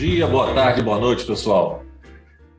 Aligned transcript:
dia, 0.00 0.26
boa 0.26 0.54
tarde, 0.54 0.82
boa 0.82 0.98
noite, 0.98 1.26
pessoal. 1.26 1.84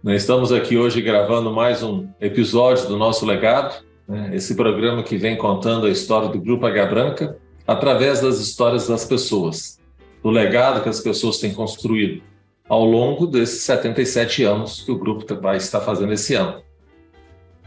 Nós 0.04 0.22
estamos 0.22 0.52
aqui 0.52 0.78
hoje 0.78 1.02
gravando 1.02 1.52
mais 1.52 1.82
um 1.82 2.08
episódio 2.22 2.88
do 2.88 2.96
nosso 2.96 3.26
legado, 3.26 3.84
né? 4.08 4.30
esse 4.36 4.54
programa 4.54 5.02
que 5.02 5.18
vem 5.18 5.36
contando 5.36 5.88
a 5.88 5.90
história 5.90 6.30
do 6.30 6.40
Grupo 6.40 6.68
H 6.68 6.86
Branca 6.86 7.40
através 7.66 8.22
das 8.22 8.38
histórias 8.38 8.88
das 8.88 9.06
pessoas, 9.06 9.80
do 10.22 10.30
legado 10.30 10.84
que 10.84 10.90
as 10.90 11.00
pessoas 11.00 11.40
têm 11.40 11.52
construído 11.52 12.22
ao 12.70 12.86
longo 12.86 13.26
desses 13.26 13.64
77 13.64 14.44
anos 14.44 14.84
que 14.84 14.92
o 14.92 15.00
grupo 15.00 15.26
vai 15.42 15.58
estar 15.58 15.82
fazendo 15.82 16.14
esse 16.14 16.36
ano. 16.36 16.62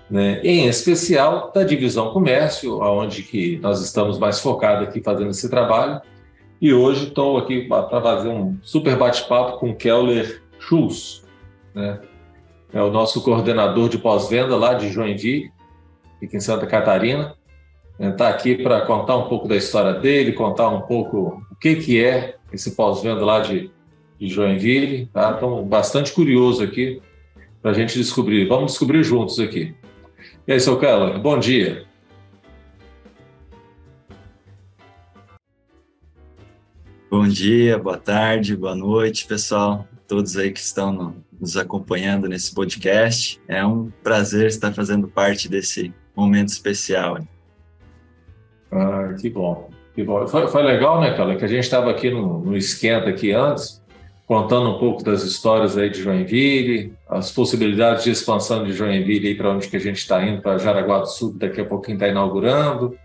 Né? 0.08 0.40
Em 0.44 0.68
especial 0.68 1.50
da 1.52 1.64
divisão 1.64 2.12
comércio, 2.12 2.80
aonde 2.80 3.24
que 3.24 3.58
nós 3.58 3.82
estamos 3.82 4.20
mais 4.20 4.38
focados 4.38 4.86
aqui 4.86 5.02
fazendo 5.02 5.30
esse 5.30 5.50
trabalho, 5.50 6.00
e 6.60 6.72
hoje 6.72 7.08
estou 7.08 7.36
aqui 7.36 7.62
para 7.62 8.00
fazer 8.00 8.28
um 8.28 8.56
super 8.62 8.96
bate-papo 8.96 9.58
com 9.58 9.74
Keller 9.74 10.42
Schultz, 10.58 11.24
né? 11.74 12.00
É 12.72 12.82
o 12.82 12.90
nosso 12.90 13.22
coordenador 13.22 13.88
de 13.88 13.98
pós-venda 13.98 14.56
lá 14.56 14.74
de 14.74 14.90
Joinville, 14.90 15.52
aqui 16.20 16.36
em 16.36 16.40
Santa 16.40 16.66
Catarina. 16.66 17.36
Está 17.98 18.28
aqui 18.28 18.56
para 18.56 18.80
contar 18.80 19.16
um 19.16 19.28
pouco 19.28 19.46
da 19.46 19.54
história 19.54 19.94
dele, 19.94 20.32
contar 20.32 20.68
um 20.70 20.80
pouco 20.80 21.40
o 21.52 21.56
que, 21.56 21.76
que 21.76 22.04
é 22.04 22.36
esse 22.52 22.72
pós-venda 22.74 23.24
lá 23.24 23.38
de, 23.38 23.70
de 24.18 24.26
Joinville. 24.26 25.06
Tá? 25.12 25.38
Bastante 25.64 26.12
curioso 26.12 26.64
aqui 26.64 27.00
para 27.62 27.70
a 27.70 27.74
gente 27.74 27.96
descobrir. 27.96 28.46
Vamos 28.46 28.72
descobrir 28.72 29.04
juntos 29.04 29.38
aqui. 29.38 29.72
E 30.46 30.52
aí, 30.52 30.58
seu 30.58 30.76
Keller, 30.76 31.18
bom 31.20 31.38
dia. 31.38 31.86
Bom 37.16 37.28
dia, 37.28 37.78
boa 37.78 37.96
tarde, 37.96 38.56
boa 38.56 38.74
noite, 38.74 39.24
pessoal, 39.24 39.86
todos 40.08 40.36
aí 40.36 40.50
que 40.50 40.58
estão 40.58 40.90
no, 40.90 41.24
nos 41.40 41.56
acompanhando 41.56 42.28
nesse 42.28 42.52
podcast. 42.52 43.40
É 43.46 43.64
um 43.64 43.88
prazer 44.02 44.48
estar 44.48 44.72
fazendo 44.72 45.06
parte 45.06 45.48
desse 45.48 45.94
momento 46.16 46.48
especial. 46.48 47.18
Ah, 48.72 49.14
que 49.16 49.30
bom, 49.30 49.70
que 49.94 50.02
bom. 50.02 50.26
Foi, 50.26 50.48
foi 50.48 50.64
legal, 50.64 51.00
né, 51.00 51.16
cara, 51.16 51.36
que 51.36 51.44
a 51.44 51.48
gente 51.48 51.62
estava 51.62 51.88
aqui 51.88 52.10
no, 52.10 52.40
no 52.40 52.56
esquenta 52.56 53.10
aqui 53.10 53.30
antes, 53.30 53.80
contando 54.26 54.70
um 54.70 54.78
pouco 54.80 55.04
das 55.04 55.22
histórias 55.22 55.78
aí 55.78 55.90
de 55.90 56.02
Joinville, 56.02 56.94
as 57.08 57.30
possibilidades 57.30 58.02
de 58.02 58.10
expansão 58.10 58.64
de 58.64 58.72
Joinville 58.72 59.28
aí 59.28 59.34
para 59.36 59.52
onde 59.52 59.68
que 59.68 59.76
a 59.76 59.80
gente 59.80 59.98
está 59.98 60.20
indo, 60.20 60.42
para 60.42 60.58
Jaraguá 60.58 60.98
do 60.98 61.06
Sul, 61.06 61.32
daqui 61.36 61.60
a 61.60 61.64
pouquinho 61.64 61.94
está 61.94 62.08
inaugurando. 62.08 62.98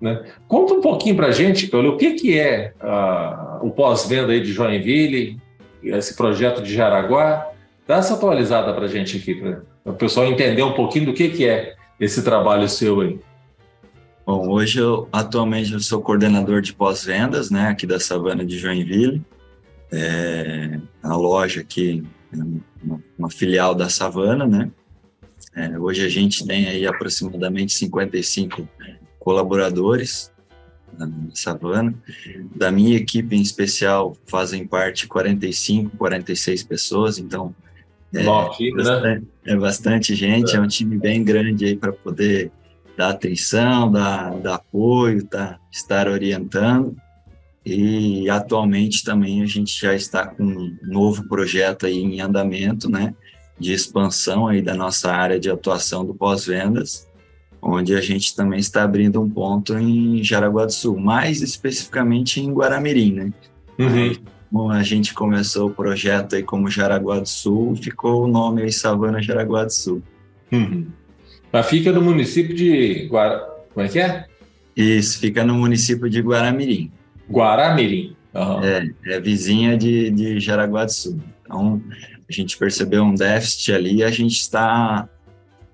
Né? 0.00 0.24
Conta 0.46 0.74
um 0.74 0.80
pouquinho 0.80 1.16
para 1.16 1.28
a 1.28 1.32
gente, 1.32 1.68
Paulo, 1.68 1.90
o 1.90 1.96
que, 1.96 2.12
que 2.14 2.38
é 2.38 2.72
uh, 2.82 3.66
o 3.66 3.70
pós-venda 3.70 4.38
de 4.38 4.52
Joinville, 4.52 5.40
esse 5.82 6.14
projeto 6.14 6.62
de 6.62 6.74
Jaraguá. 6.74 7.50
Dá 7.86 7.96
essa 7.96 8.14
atualizada 8.14 8.74
para 8.74 8.84
a 8.84 8.88
gente 8.88 9.16
aqui, 9.16 9.34
para 9.34 9.62
o 9.84 9.94
pessoal 9.94 10.26
entender 10.26 10.62
um 10.62 10.72
pouquinho 10.72 11.06
do 11.06 11.14
que, 11.14 11.28
que 11.28 11.48
é 11.48 11.76
esse 12.00 12.22
trabalho 12.22 12.68
seu 12.68 13.00
aí. 13.00 13.18
Bom, 14.26 14.48
hoje 14.48 14.80
eu 14.80 15.08
atualmente 15.12 15.72
eu 15.72 15.78
sou 15.78 16.02
coordenador 16.02 16.60
de 16.60 16.72
pós-vendas, 16.72 17.48
né, 17.48 17.68
aqui 17.68 17.86
da 17.86 18.00
Savana 18.00 18.44
de 18.44 18.58
Joinville. 18.58 19.22
É, 19.92 20.80
a 21.00 21.14
loja 21.14 21.60
aqui, 21.60 22.02
é 22.32 22.36
uma, 22.82 23.00
uma 23.16 23.30
filial 23.30 23.72
da 23.72 23.88
Savana, 23.88 24.44
né? 24.44 24.68
É, 25.54 25.78
hoje 25.78 26.04
a 26.04 26.08
gente 26.08 26.44
tem 26.44 26.66
aí 26.66 26.84
aproximadamente 26.86 27.72
55 27.72 28.68
colaboradores 29.26 30.32
na 30.96 31.10
Savana. 31.34 31.92
Da 32.54 32.70
minha 32.70 32.96
equipe 32.96 33.34
em 33.34 33.42
especial 33.42 34.16
fazem 34.24 34.64
parte 34.64 35.08
45, 35.08 35.96
46 35.96 36.62
pessoas, 36.62 37.18
então 37.18 37.52
é, 38.14 38.22
time, 38.50 38.70
né? 38.70 38.84
bastante, 38.84 39.04
né? 39.04 39.22
é 39.44 39.56
bastante 39.56 40.14
gente, 40.14 40.54
é. 40.54 40.58
é 40.58 40.60
um 40.60 40.68
time 40.68 40.96
bem 40.96 41.24
grande 41.24 41.64
aí 41.64 41.76
para 41.76 41.92
poder 41.92 42.52
dar 42.96 43.10
atenção, 43.10 43.90
dar, 43.90 44.30
dar 44.38 44.54
apoio, 44.54 45.24
tá, 45.24 45.58
estar 45.72 46.06
orientando. 46.06 46.96
E 47.64 48.30
atualmente 48.30 49.02
também 49.02 49.42
a 49.42 49.46
gente 49.46 49.76
já 49.76 49.92
está 49.92 50.24
com 50.24 50.44
um 50.44 50.78
novo 50.84 51.28
projeto 51.28 51.84
aí 51.84 51.98
em 51.98 52.20
andamento, 52.20 52.88
né, 52.88 53.12
de 53.58 53.72
expansão 53.72 54.46
aí 54.46 54.62
da 54.62 54.72
nossa 54.72 55.10
área 55.10 55.40
de 55.40 55.50
atuação 55.50 56.06
do 56.06 56.14
pós-vendas, 56.14 57.08
onde 57.60 57.94
a 57.94 58.00
gente 58.00 58.34
também 58.34 58.58
está 58.58 58.82
abrindo 58.82 59.20
um 59.20 59.28
ponto 59.28 59.76
em 59.76 60.22
Jaraguá 60.22 60.66
do 60.66 60.72
Sul, 60.72 60.98
mais 60.98 61.42
especificamente 61.42 62.40
em 62.40 62.52
Guaramirim, 62.52 63.12
né? 63.12 63.32
Uhum. 63.78 64.12
Bom, 64.50 64.70
a 64.70 64.82
gente 64.82 65.12
começou 65.12 65.68
o 65.68 65.74
projeto 65.74 66.36
aí 66.36 66.42
como 66.42 66.70
Jaraguá 66.70 67.18
do 67.18 67.28
Sul, 67.28 67.74
ficou 67.76 68.24
o 68.24 68.28
nome 68.28 68.62
aí 68.62 68.72
Savana 68.72 69.20
Jaraguá 69.20 69.64
do 69.64 69.72
Sul. 69.72 70.02
Uhum. 70.52 70.86
Mas 71.52 71.66
fica 71.66 71.92
no 71.92 72.00
município 72.00 72.54
de 72.54 73.08
Guara... 73.10 73.54
Como 73.74 73.84
é 73.84 73.88
que 73.88 73.98
é? 73.98 74.24
Isso, 74.76 75.18
fica 75.18 75.44
no 75.44 75.54
município 75.54 76.08
de 76.08 76.20
Guaramirim. 76.20 76.90
Guaramirim. 77.30 78.16
Uhum. 78.34 78.62
É, 78.62 78.90
é 79.06 79.20
vizinha 79.20 79.76
de, 79.76 80.10
de 80.10 80.40
Jaraguá 80.40 80.84
do 80.84 80.92
Sul. 80.92 81.20
Então, 81.42 81.82
a 82.28 82.32
gente 82.32 82.56
percebeu 82.56 83.02
um 83.02 83.14
déficit 83.14 83.72
ali 83.72 83.96
e 83.96 84.04
a 84.04 84.10
gente 84.10 84.40
está 84.40 85.08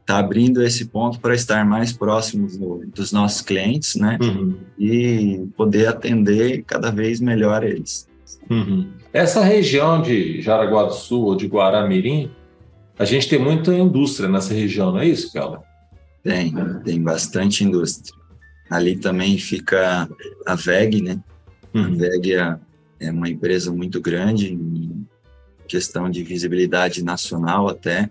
está 0.02 0.18
abrindo 0.18 0.62
esse 0.62 0.86
ponto 0.86 1.18
para 1.20 1.34
estar 1.34 1.64
mais 1.64 1.92
próximos 1.92 2.56
do, 2.56 2.84
dos 2.86 3.12
nossos 3.12 3.40
clientes, 3.40 3.94
né? 3.94 4.18
Uhum. 4.20 4.56
E 4.78 5.46
poder 5.56 5.86
atender 5.88 6.62
cada 6.64 6.90
vez 6.90 7.20
melhor 7.20 7.64
eles. 7.64 8.06
Uhum. 8.50 8.88
Essa 9.12 9.42
região 9.42 10.02
de 10.02 10.42
Jaraguá 10.42 10.84
do 10.84 10.94
Sul 10.94 11.24
ou 11.26 11.36
de 11.36 11.46
Guaramirim, 11.46 12.30
a 12.98 13.04
gente 13.04 13.28
tem 13.28 13.38
muita 13.38 13.74
indústria 13.74 14.28
nessa 14.28 14.52
região, 14.52 14.92
não 14.92 15.00
é 15.00 15.06
isso, 15.06 15.32
Carla? 15.32 15.62
Tem, 16.22 16.52
tem 16.84 17.02
bastante 17.02 17.64
indústria. 17.64 18.14
Ali 18.70 18.96
também 18.96 19.38
fica 19.38 20.08
a 20.46 20.54
VEG, 20.54 21.02
né? 21.02 21.20
Uhum. 21.74 21.84
A 21.84 21.88
VEG 21.88 22.34
é, 22.34 22.56
é 23.00 23.10
uma 23.10 23.28
empresa 23.28 23.72
muito 23.72 24.00
grande 24.00 24.52
em 24.52 25.06
questão 25.68 26.10
de 26.10 26.22
visibilidade 26.22 27.02
nacional 27.02 27.68
até. 27.68 28.10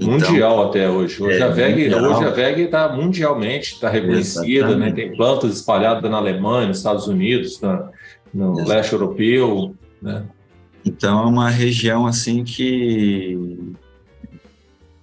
Então, 0.00 0.14
mundial 0.14 0.68
até 0.68 0.88
hoje. 0.88 1.22
Hoje, 1.22 1.38
é, 1.38 1.42
a 1.42 1.48
VEG, 1.48 1.94
hoje 1.94 2.24
a 2.24 2.30
VEG 2.30 2.62
está 2.62 2.88
mundialmente 2.88 3.74
está 3.74 3.90
reconhecida, 3.90 4.74
né? 4.74 4.90
tem 4.92 5.14
plantas 5.14 5.56
espalhadas 5.56 6.10
na 6.10 6.16
Alemanha, 6.16 6.68
nos 6.68 6.78
Estados 6.78 7.06
Unidos, 7.06 7.60
na, 7.60 7.90
no 8.32 8.52
Exatamente. 8.52 8.68
leste 8.68 8.92
europeu. 8.94 9.74
Né? 10.00 10.24
Então 10.86 11.20
é 11.20 11.26
uma 11.26 11.50
região 11.50 12.06
assim 12.06 12.42
que 12.42 13.38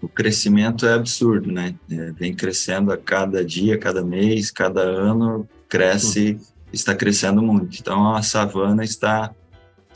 o 0.01 0.07
crescimento 0.07 0.87
é 0.87 0.93
absurdo, 0.93 1.51
né? 1.51 1.75
É, 1.91 2.11
vem 2.13 2.33
crescendo 2.33 2.91
a 2.91 2.97
cada 2.97 3.45
dia, 3.45 3.77
cada 3.77 4.03
mês, 4.03 4.49
cada 4.49 4.81
ano, 4.81 5.47
cresce, 5.69 6.31
uhum. 6.31 6.39
está 6.73 6.95
crescendo 6.95 7.41
muito. 7.43 7.77
Então 7.79 8.15
a 8.15 8.23
savana 8.23 8.83
está 8.83 9.31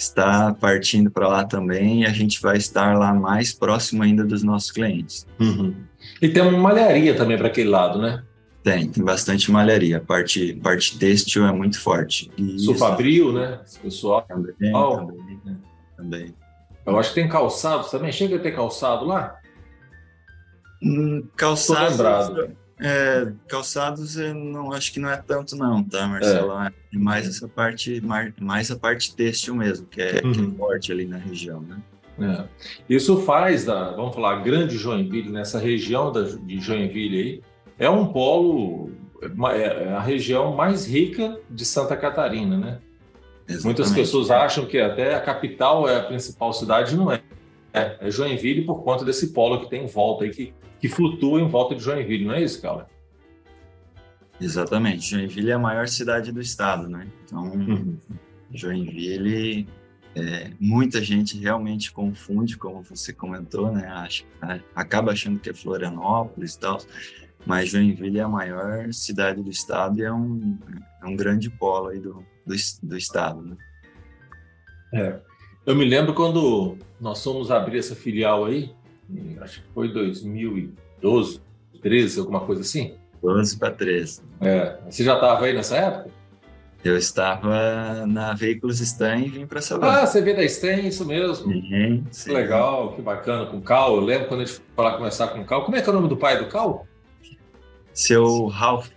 está 0.02 0.54
partindo 0.54 1.12
para 1.12 1.28
lá 1.28 1.44
também 1.44 2.02
e 2.02 2.06
a 2.06 2.10
gente 2.10 2.42
vai 2.42 2.58
estar 2.58 2.98
lá 2.98 3.14
mais 3.14 3.54
próximo 3.54 4.02
ainda 4.04 4.24
dos 4.24 4.44
nossos 4.44 4.72
clientes. 4.72 5.28
Uhum. 5.40 5.76
E 6.22 6.30
tem 6.30 6.42
uma 6.42 6.58
malharia 6.58 7.16
também 7.16 7.38
para 7.38 7.48
aquele 7.48 7.70
lado, 7.70 8.00
né? 8.00 8.24
Tem, 8.64 8.90
tem 8.90 9.04
bastante 9.04 9.52
malharia. 9.52 9.98
A 9.98 10.02
parte, 10.02 10.54
parte 10.56 10.98
têxtil 10.98 11.46
é 11.46 11.52
muito 11.52 11.80
forte. 11.80 12.32
Sufabril, 12.58 13.32
né? 13.32 13.60
Esse 13.66 13.80
pessoal. 13.80 14.24
Também, 14.28 14.76
oh. 14.76 14.98
também, 14.98 15.42
né? 15.46 15.58
também. 15.98 16.36
Eu 16.86 16.98
acho 17.00 17.10
que 17.10 17.16
tem 17.16 17.30
calçado 17.30 17.90
também. 17.90 18.12
Chega 18.12 18.36
a 18.36 18.40
ter 18.40 18.52
calçado 18.52 19.06
lá? 19.06 19.36
Hum, 20.84 21.28
calçado. 21.36 22.56
É, 22.84 23.32
calçados 23.48 24.18
eu 24.18 24.34
não 24.34 24.74
acho 24.74 24.92
que 24.92 25.00
não 25.00 25.08
é 25.08 25.18
tanto 25.18 25.56
não, 25.56 25.84
tá, 25.84 26.08
Marcelo? 26.08 26.60
É, 26.64 26.74
é 26.94 26.98
mais 26.98 27.28
essa 27.28 27.48
parte, 27.48 28.02
mais 28.42 28.72
a 28.72 28.76
parte 28.76 29.16
têxtil 29.16 29.56
mesmo, 29.56 29.86
que 29.86 30.02
é, 30.02 30.22
uhum. 30.24 30.32
que 30.32 30.42
é 30.42 30.58
forte 30.58 30.92
ali 30.92 31.06
na 31.06 31.18
região, 31.18 31.62
né? 31.62 31.78
É. 32.20 32.44
Isso 32.90 33.22
faz 33.22 33.66
da, 33.66 33.92
vamos 33.92 34.16
falar, 34.16 34.42
grande 34.42 34.78
Joinville, 34.78 35.30
nessa 35.30 35.60
região 35.60 36.12
da, 36.12 36.24
de 36.24 36.60
Joinville 36.60 37.20
aí, 37.20 37.42
é 37.78 37.90
um 37.90 38.08
polo, 38.08 38.92
é, 39.54 39.62
é 39.62 39.94
a 39.94 40.02
região 40.02 40.56
mais 40.56 40.88
rica 40.88 41.40
de 41.50 41.64
Santa 41.64 41.96
Catarina, 41.96 42.58
né? 42.58 42.80
Exatamente. 43.48 43.64
Muitas 43.64 43.92
pessoas 43.92 44.32
acham 44.32 44.66
que 44.66 44.80
até 44.80 45.14
a 45.14 45.22
capital 45.22 45.88
é 45.88 45.98
a 45.98 46.04
principal 46.04 46.52
cidade, 46.52 46.96
não 46.96 47.12
é. 47.12 47.22
É, 47.74 47.98
é 48.02 48.12
Joinville 48.12 48.66
por 48.66 48.84
conta 48.84 49.06
desse 49.06 49.32
polo 49.34 49.60
que 49.62 49.70
tem 49.70 49.84
em 49.84 49.88
volta 49.88 50.24
aí, 50.24 50.32
que 50.32 50.54
que 50.82 50.90
flutua 50.90 51.40
em 51.40 51.48
volta 51.48 51.76
de 51.76 51.84
Joinville, 51.84 52.26
não 52.26 52.34
é 52.34 52.42
isso, 52.42 52.60
Carla? 52.60 52.90
Exatamente. 54.42 55.12
Joinville 55.12 55.52
é 55.52 55.54
a 55.54 55.60
maior 55.60 55.88
cidade 55.88 56.32
do 56.32 56.42
estado, 56.42 56.90
né? 56.90 57.08
Então, 57.24 57.44
uhum. 57.44 57.98
Joinville, 58.52 59.68
é, 60.16 60.50
muita 60.60 61.00
gente 61.00 61.38
realmente 61.38 61.92
confunde, 61.92 62.58
como 62.58 62.82
você 62.82 63.14
comentou, 63.14 63.72
né? 63.72 63.88
Acha, 63.88 64.26
acaba 64.76 65.12
achando 65.12 65.40
que 65.40 65.52
é 65.52 65.54
Florianópolis 65.54 66.56
e 66.56 66.60
tal, 66.60 66.82
mas 67.46 67.70
Joinville 67.70 68.18
é 68.18 68.24
a 68.24 68.28
maior 68.28 68.92
cidade 68.92 69.44
do 69.44 69.52
estado 69.52 70.00
e 70.00 70.04
é 70.04 70.12
um, 70.12 70.58
é 71.04 71.06
um 71.06 71.16
grande 71.16 71.50
polo 71.50 71.90
aí 71.90 72.00
do, 72.00 72.26
do, 72.46 72.56
do 72.82 72.98
estado, 72.98 73.42
né? 73.44 73.56
É. 74.94 75.20
Eu 75.64 75.76
me 75.76 75.86
lembro 75.86 76.16
quando 76.16 76.76
nós 77.00 77.24
fomos 77.24 77.52
abrir 77.52 77.78
essa 77.78 77.96
filial 77.96 78.46
aí, 78.46 78.74
acho 79.42 79.62
que 79.62 79.68
foi 79.74 79.92
2012, 79.92 81.42
13, 81.82 82.20
alguma 82.20 82.42
coisa 82.42 82.62
assim. 82.62 82.96
12 83.22 83.58
para 83.58 83.72
13. 83.72 84.22
É. 84.42 84.78
Você 84.90 85.04
já 85.04 85.16
estava 85.16 85.46
aí 85.46 85.54
nessa 85.54 85.78
época? 85.78 86.10
Eu 86.84 86.98
estava 86.98 88.08
na 88.08 88.34
Veículos 88.34 88.80
Stan 88.80 89.18
e 89.18 89.30
vim 89.30 89.46
para 89.46 89.62
Salvador. 89.62 90.00
Ah, 90.00 90.08
você 90.08 90.20
veio 90.20 90.36
da 90.36 90.44
Stan, 90.44 90.78
isso 90.78 91.06
mesmo. 91.06 91.54
Sim, 92.10 92.32
legal, 92.32 92.94
que 92.96 93.02
bacana, 93.04 93.46
com 93.46 93.58
o 93.58 93.62
Cal. 93.62 93.96
Eu 93.96 94.02
lembro 94.02 94.28
quando 94.28 94.42
a 94.42 94.46
gente 94.46 94.60
foi 94.76 94.84
lá 94.84 94.98
conversar 94.98 95.28
com 95.28 95.42
o 95.42 95.46
Cal. 95.46 95.64
Como 95.64 95.78
é 95.78 95.82
que 95.82 95.88
é 95.88 95.92
o 95.92 95.96
nome 95.96 96.10
do 96.10 96.18
pai 96.18 96.40
do 96.40 96.48
Cal? 96.48 96.88
Seu 97.94 98.48
Ralph. 98.48 98.90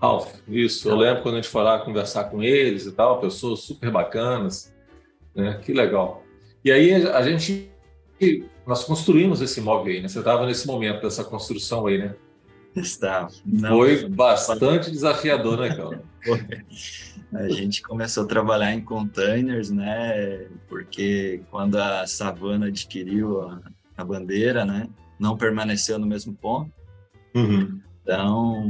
Ralph, 0.00 0.32
isso. 0.48 0.88
Eu 0.88 0.96
lembro 0.96 1.22
quando 1.22 1.34
a 1.34 1.38
gente 1.38 1.50
foi 1.50 1.62
lá 1.62 1.78
conversar 1.78 2.24
com 2.24 2.42
eles 2.42 2.86
e 2.86 2.92
tal, 2.92 3.20
pessoas 3.20 3.60
super 3.60 3.90
bacanas. 3.90 4.74
Né? 5.34 5.60
Que 5.62 5.74
legal. 5.74 6.22
E 6.64 6.72
aí 6.72 6.94
a 7.06 7.20
gente, 7.22 7.70
nós 8.66 8.84
construímos 8.84 9.40
esse 9.40 9.60
imóvel 9.60 9.94
aí, 9.94 10.02
né? 10.02 10.08
Você 10.08 10.18
estava 10.18 10.44
nesse 10.44 10.66
momento 10.66 11.02
dessa 11.02 11.22
construção 11.22 11.86
aí, 11.86 11.98
né? 11.98 12.14
Estava. 12.74 13.30
Foi 13.68 14.08
bastante 14.08 14.90
desafiador, 14.90 15.58
né, 15.58 15.74
cara? 15.74 16.02
A 17.32 17.48
gente 17.48 17.82
começou 17.82 18.24
a 18.24 18.26
trabalhar 18.26 18.72
em 18.72 18.80
containers, 18.80 19.70
né? 19.70 20.46
Porque 20.68 21.42
quando 21.50 21.76
a 21.76 22.06
Savana 22.06 22.66
adquiriu 22.66 23.42
a, 23.42 23.60
a 23.96 24.04
bandeira, 24.04 24.64
né? 24.64 24.88
Não 25.18 25.36
permaneceu 25.36 25.98
no 25.98 26.06
mesmo 26.06 26.34
ponto. 26.34 26.70
Uhum. 27.34 27.80
Então, 28.02 28.64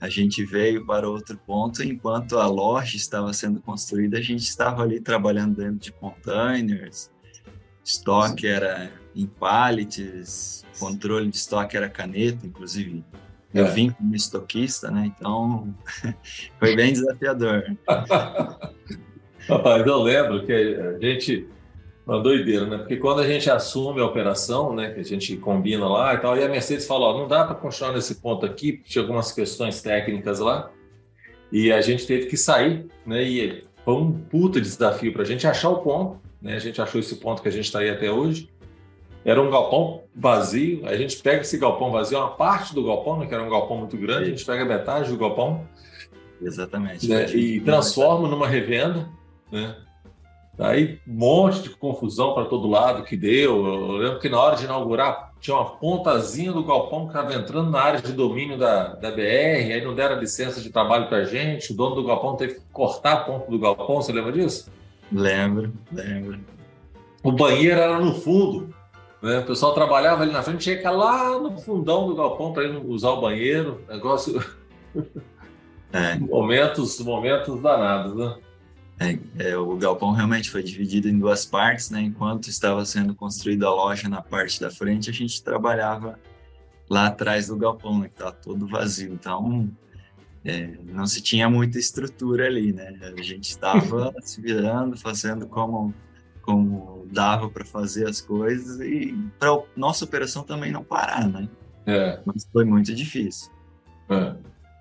a 0.00 0.08
gente 0.08 0.44
veio 0.44 0.86
para 0.86 1.08
outro 1.08 1.38
ponto, 1.46 1.82
enquanto 1.82 2.38
a 2.38 2.46
loja 2.46 2.96
estava 2.96 3.32
sendo 3.32 3.60
construída, 3.60 4.18
a 4.18 4.22
gente 4.22 4.42
estava 4.42 4.82
ali 4.82 5.00
trabalhando 5.00 5.56
dentro 5.56 5.78
de 5.78 5.92
containers, 5.92 7.10
estoque 7.86 8.46
era 8.46 8.90
em 9.14 9.26
pallets, 9.26 10.64
controle 10.78 11.30
de 11.30 11.36
estoque 11.36 11.76
era 11.76 11.88
caneta, 11.88 12.46
inclusive. 12.46 13.04
Eu 13.54 13.66
é. 13.66 13.70
vim 13.70 13.90
como 13.90 14.14
estoquista, 14.14 14.90
né? 14.90 15.12
Então, 15.16 15.74
foi 16.58 16.76
bem 16.76 16.92
desafiador. 16.92 17.64
Rapaz, 19.48 19.86
eu 19.86 20.02
lembro 20.02 20.44
que 20.44 20.52
a 20.52 20.98
gente 20.98 21.48
uma 22.06 22.20
doideira, 22.22 22.66
né? 22.66 22.78
Porque 22.78 22.96
quando 22.96 23.20
a 23.20 23.26
gente 23.26 23.50
assume 23.50 24.00
a 24.00 24.04
operação, 24.04 24.72
né, 24.72 24.92
que 24.92 25.00
a 25.00 25.02
gente 25.02 25.36
combina 25.36 25.88
lá 25.88 26.14
e 26.14 26.18
tal, 26.18 26.36
e 26.36 26.44
a 26.44 26.48
Mercedes 26.48 26.86
fala, 26.86 27.06
ó, 27.06 27.18
não 27.18 27.26
dá 27.26 27.44
para 27.44 27.56
continuar 27.56 27.92
nesse 27.92 28.16
ponto 28.16 28.46
aqui, 28.46 28.74
porque 28.74 28.90
tinha 28.90 29.02
algumas 29.02 29.32
questões 29.32 29.82
técnicas 29.82 30.38
lá, 30.38 30.70
e 31.50 31.72
a 31.72 31.80
gente 31.80 32.06
teve 32.06 32.26
que 32.26 32.36
sair, 32.36 32.86
né? 33.04 33.24
E 33.24 33.64
foi 33.84 33.94
um 33.94 34.12
puta 34.12 34.60
desafio 34.60 35.12
para 35.12 35.22
a 35.22 35.24
gente 35.24 35.48
achar 35.48 35.68
o 35.70 35.78
ponto, 35.78 36.20
né? 36.40 36.56
A 36.56 36.58
gente 36.58 36.80
achou 36.80 37.00
esse 37.00 37.16
ponto 37.16 37.42
que 37.42 37.48
a 37.48 37.52
gente 37.52 37.64
está 37.66 37.80
aí 37.80 37.90
até 37.90 38.10
hoje. 38.10 38.48
Era 39.24 39.42
um 39.42 39.50
galpão 39.50 40.04
vazio, 40.14 40.86
a 40.86 40.96
gente 40.96 41.16
pega 41.16 41.40
esse 41.40 41.58
galpão 41.58 41.90
vazio, 41.90 42.18
uma 42.18 42.30
parte 42.30 42.72
do 42.72 42.84
galpão, 42.84 43.18
né, 43.18 43.26
que 43.26 43.34
era 43.34 43.42
um 43.42 43.50
galpão 43.50 43.78
muito 43.78 43.96
grande, 43.96 44.22
a 44.22 44.30
gente 44.30 44.44
pega 44.44 44.64
metade 44.64 45.10
do 45.10 45.16
galpão, 45.16 45.66
Exatamente. 46.40 47.08
Né, 47.08 47.28
e 47.34 47.60
transforma 47.60 48.28
numa 48.28 48.46
revenda, 48.46 49.08
né? 49.50 49.76
Aí 50.58 50.98
um 51.06 51.12
monte 51.12 51.62
de 51.62 51.70
confusão 51.70 52.32
para 52.32 52.46
todo 52.46 52.66
lado 52.66 53.04
que 53.04 53.16
deu. 53.16 53.66
Eu 53.66 53.92
lembro 53.98 54.18
que 54.20 54.28
na 54.28 54.40
hora 54.40 54.56
de 54.56 54.64
inaugurar 54.64 55.34
tinha 55.38 55.54
uma 55.54 55.76
pontazinha 55.76 56.50
do 56.50 56.64
galpão 56.64 57.02
que 57.02 57.08
estava 57.08 57.34
entrando 57.34 57.70
na 57.70 57.80
área 57.80 58.00
de 58.00 58.12
domínio 58.12 58.56
da, 58.56 58.94
da 58.94 59.10
BR, 59.10 59.20
aí 59.20 59.84
não 59.84 59.94
deram 59.94 60.18
licença 60.18 60.60
de 60.60 60.70
trabalho 60.70 61.08
para 61.08 61.18
a 61.18 61.24
gente. 61.24 61.72
O 61.72 61.76
dono 61.76 61.96
do 61.96 62.04
galpão 62.04 62.36
teve 62.36 62.54
que 62.54 62.60
cortar 62.72 63.12
a 63.12 63.20
ponta 63.20 63.50
do 63.50 63.58
galpão. 63.58 63.96
Você 63.96 64.12
lembra 64.12 64.32
disso? 64.32 64.70
Lembro, 65.12 65.72
lembro. 65.92 66.40
O 67.22 67.32
banheiro 67.32 67.80
era 67.80 67.98
no 67.98 68.14
fundo. 68.14 68.74
Né? 69.22 69.40
O 69.40 69.46
pessoal 69.46 69.74
trabalhava 69.74 70.22
ali 70.22 70.32
na 70.32 70.42
frente, 70.42 70.62
tinha 70.62 70.76
que 70.76 70.86
ir 70.86 70.90
lá 70.90 71.38
no 71.38 71.58
fundão 71.58 72.06
do 72.06 72.14
galpão 72.14 72.52
para 72.52 72.64
ir 72.64 72.76
usar 72.84 73.10
o 73.10 73.20
banheiro. 73.20 73.80
Negócio. 73.88 74.42
É. 75.92 76.18
momentos, 76.20 77.00
momentos 77.00 77.60
danados, 77.60 78.16
né? 78.16 78.36
É, 78.98 79.50
é, 79.50 79.56
o 79.56 79.76
galpão 79.76 80.12
realmente 80.12 80.50
foi 80.50 80.62
dividido 80.62 81.08
em 81.08 81.18
duas 81.18 81.44
partes, 81.44 81.90
né? 81.90 82.00
Enquanto 82.00 82.48
estava 82.48 82.84
sendo 82.84 83.14
construída 83.14 83.66
a 83.66 83.74
loja 83.74 84.08
na 84.08 84.22
parte 84.22 84.58
da 84.58 84.70
frente, 84.70 85.10
a 85.10 85.12
gente 85.12 85.42
trabalhava 85.42 86.18
lá 86.88 87.08
atrás 87.08 87.48
do 87.48 87.56
galpão, 87.56 87.98
né? 87.98 88.08
Que 88.08 88.14
estava 88.14 88.32
todo 88.32 88.66
vazio. 88.66 89.12
Então, 89.12 89.68
é, 90.46 90.78
não 90.84 91.06
se 91.06 91.20
tinha 91.20 91.50
muita 91.50 91.78
estrutura 91.78 92.46
ali, 92.46 92.72
né? 92.72 92.96
A 93.02 93.20
gente 93.20 93.50
estava 93.50 94.14
se 94.22 94.40
virando, 94.40 94.96
fazendo 94.96 95.46
como 95.46 95.92
como 96.40 97.04
dava 97.10 97.50
para 97.50 97.64
fazer 97.64 98.08
as 98.08 98.20
coisas 98.20 98.78
e 98.78 99.12
para 99.36 99.60
nossa 99.76 100.04
operação 100.04 100.44
também 100.44 100.70
não 100.70 100.84
parar, 100.84 101.26
né? 101.26 101.48
É. 101.84 102.20
Mas 102.24 102.48
foi 102.52 102.64
muito 102.64 102.94
difícil. 102.94 103.50
É. 104.08 104.34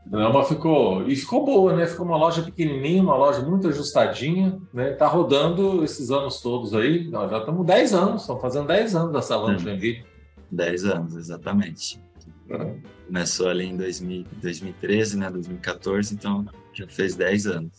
Não, 0.05 0.31
mas 0.31 0.47
ficou. 0.47 1.07
E 1.07 1.15
ficou 1.15 1.43
boa, 1.43 1.75
né? 1.75 1.87
Ficou 1.87 2.05
uma 2.05 2.17
loja 2.17 2.43
pequenininha, 2.43 3.01
uma 3.01 3.15
loja 3.15 3.41
muito 3.41 3.67
ajustadinha, 3.67 4.59
né? 4.71 4.91
Tá 4.91 5.07
rodando 5.07 5.83
esses 5.83 6.11
anos 6.11 6.39
todos 6.41 6.75
aí. 6.75 7.07
Nós 7.09 7.31
já 7.31 7.39
estamos 7.39 7.65
10 7.65 7.93
anos, 7.95 8.21
estamos 8.21 8.41
fazendo 8.41 8.67
10 8.67 8.95
anos 8.95 9.11
da 9.11 9.23
Savana 9.23 9.55
hum. 9.55 9.59
Joinville. 9.59 10.05
10 10.51 10.85
anos, 10.85 11.15
exatamente. 11.15 11.99
Começou 13.07 13.49
ali 13.49 13.65
em 13.65 13.77
2000, 13.77 14.25
2013, 14.41 15.17
né? 15.17 15.29
2014, 15.29 16.13
então 16.13 16.45
já 16.73 16.87
fez 16.87 17.15
10 17.15 17.47
anos. 17.47 17.71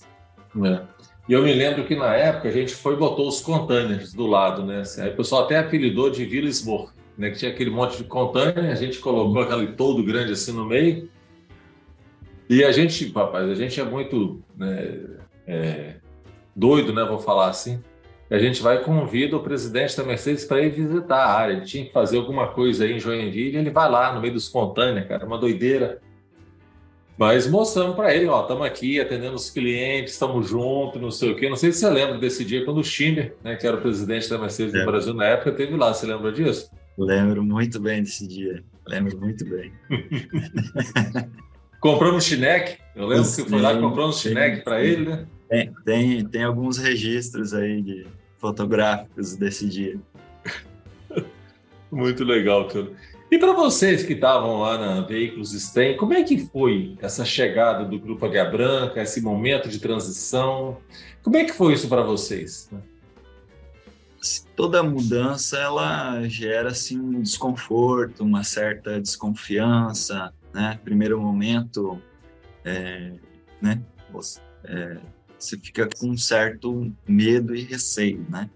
É. 0.64 0.82
E 1.28 1.32
eu 1.32 1.42
me 1.42 1.52
lembro 1.52 1.84
que 1.84 1.96
na 1.96 2.14
época 2.14 2.48
a 2.48 2.52
gente 2.52 2.74
foi 2.74 2.94
e 2.94 2.96
botou 2.96 3.28
os 3.28 3.40
containers 3.40 4.12
do 4.12 4.26
lado, 4.26 4.64
né? 4.64 4.82
Aí 4.98 5.10
o 5.10 5.16
pessoal 5.16 5.44
até 5.44 5.58
apelidou 5.58 6.10
de 6.10 6.24
Vila 6.24 6.48
Smor, 6.48 6.92
né? 7.18 7.30
Que 7.30 7.38
tinha 7.38 7.50
aquele 7.50 7.70
monte 7.70 7.98
de 7.98 8.04
container, 8.04 8.70
a 8.70 8.74
gente 8.74 8.98
colocou 8.98 9.42
aquele 9.42 9.72
todo 9.72 10.02
grande 10.04 10.32
assim 10.32 10.52
no 10.52 10.64
meio 10.64 11.08
e 12.48 12.64
a 12.64 12.70
gente, 12.70 13.12
rapaz, 13.12 13.48
a 13.48 13.54
gente 13.54 13.80
é 13.80 13.84
muito 13.84 14.40
né, 14.56 15.00
é, 15.46 15.96
doido, 16.54 16.92
né? 16.92 17.04
Vou 17.04 17.18
falar 17.18 17.48
assim. 17.48 17.82
A 18.30 18.38
gente 18.38 18.60
vai 18.60 18.78
e 18.78 18.84
convida 18.84 19.36
o 19.36 19.42
presidente 19.42 19.96
da 19.96 20.02
Mercedes 20.02 20.44
para 20.44 20.60
ir 20.60 20.70
visitar 20.70 21.16
a 21.16 21.32
área. 21.32 21.52
Ele 21.54 21.64
tinha 21.64 21.84
que 21.84 21.92
fazer 21.92 22.16
alguma 22.16 22.48
coisa 22.48 22.84
aí 22.84 22.92
em 22.92 22.98
Joinville, 22.98 23.56
ele 23.56 23.70
vai 23.70 23.88
lá 23.88 24.12
no 24.12 24.20
meio 24.20 24.34
dos 24.34 24.48
containers, 24.48 25.06
cara, 25.06 25.24
uma 25.24 25.38
doideira. 25.38 26.00
Mas 27.16 27.46
mostramos 27.46 27.96
para 27.96 28.14
ele, 28.14 28.26
ó, 28.26 28.42
estamos 28.42 28.66
aqui 28.66 29.00
atendendo 29.00 29.36
os 29.36 29.48
clientes, 29.48 30.12
estamos 30.12 30.48
juntos, 30.48 31.00
não 31.00 31.10
sei 31.10 31.30
o 31.30 31.36
quê. 31.36 31.48
Não 31.48 31.56
sei 31.56 31.72
se 31.72 31.78
você 31.78 31.88
lembra 31.88 32.18
desse 32.18 32.44
dia 32.44 32.64
quando 32.64 32.78
o 32.78 32.84
Schindler, 32.84 33.34
né, 33.42 33.56
que 33.56 33.66
era 33.66 33.76
o 33.76 33.80
presidente 33.80 34.28
da 34.28 34.36
Mercedes 34.36 34.74
é. 34.74 34.80
do 34.80 34.86
Brasil 34.86 35.14
na 35.14 35.24
época, 35.24 35.52
teve 35.52 35.74
lá. 35.76 35.94
Você 35.94 36.06
lembra 36.06 36.30
disso? 36.30 36.70
Lembro 36.98 37.42
muito 37.42 37.80
bem 37.80 38.02
desse 38.02 38.26
dia. 38.26 38.62
Lembro 38.86 39.18
muito 39.18 39.48
bem. 39.48 39.72
Comprou 41.80 42.12
no 42.12 42.20
Chinec, 42.20 42.78
eu 42.94 43.06
lembro 43.06 43.24
sim, 43.24 43.44
que 43.44 43.50
foi 43.50 43.60
lá 43.60 43.72
e 43.72 43.80
comprou 43.80 44.08
no 44.08 44.12
Chinec 44.12 44.64
para 44.64 44.82
ele, 44.82 45.08
né? 45.08 45.26
Tem, 45.48 45.72
tem, 45.84 46.26
tem 46.26 46.42
alguns 46.42 46.78
registros 46.78 47.54
aí 47.54 47.80
de 47.80 48.06
fotográficos 48.38 49.36
desse 49.36 49.68
dia. 49.68 49.98
Muito 51.90 52.24
legal, 52.24 52.66
tudo. 52.68 52.96
E 53.30 53.38
para 53.38 53.52
vocês 53.52 54.04
que 54.04 54.12
estavam 54.12 54.60
lá 54.60 54.78
na 54.78 55.00
Veículos 55.00 55.50
STEM, 55.50 55.96
como 55.96 56.14
é 56.14 56.22
que 56.22 56.38
foi 56.46 56.96
essa 57.00 57.24
chegada 57.24 57.84
do 57.84 57.98
Grupo 57.98 58.24
H 58.24 58.44
Branca, 58.44 59.02
esse 59.02 59.20
momento 59.20 59.68
de 59.68 59.80
transição? 59.80 60.78
Como 61.22 61.36
é 61.36 61.44
que 61.44 61.52
foi 61.52 61.74
isso 61.74 61.88
para 61.88 62.02
vocês? 62.02 62.70
Toda 64.54 64.82
mudança 64.82 65.58
ela 65.58 66.22
gera 66.28 66.70
assim 66.70 66.98
um 66.98 67.20
desconforto, 67.20 68.22
uma 68.22 68.44
certa 68.44 69.00
desconfiança, 69.00 70.32
né? 70.54 70.78
Primeiro 70.84 71.20
momento, 71.20 72.00
é, 72.64 73.12
né? 73.60 73.82
É, 74.64 74.98
você 75.38 75.58
fica 75.58 75.88
com 75.98 76.10
um 76.10 76.16
certo 76.16 76.92
medo 77.06 77.54
e 77.54 77.62
receio, 77.62 78.24
né? 78.28 78.50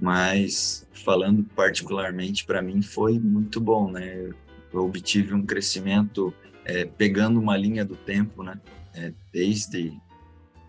Mas 0.00 0.86
falando 0.92 1.44
particularmente 1.54 2.44
para 2.44 2.60
mim 2.60 2.82
foi 2.82 3.18
muito 3.18 3.60
bom, 3.60 3.90
né? 3.90 4.30
Eu 4.72 4.84
obtive 4.84 5.32
um 5.32 5.44
crescimento 5.44 6.34
é, 6.64 6.84
pegando 6.84 7.40
uma 7.40 7.56
linha 7.56 7.84
do 7.84 7.96
tempo, 7.96 8.42
né? 8.42 8.60
É, 8.94 9.12
desde 9.32 9.92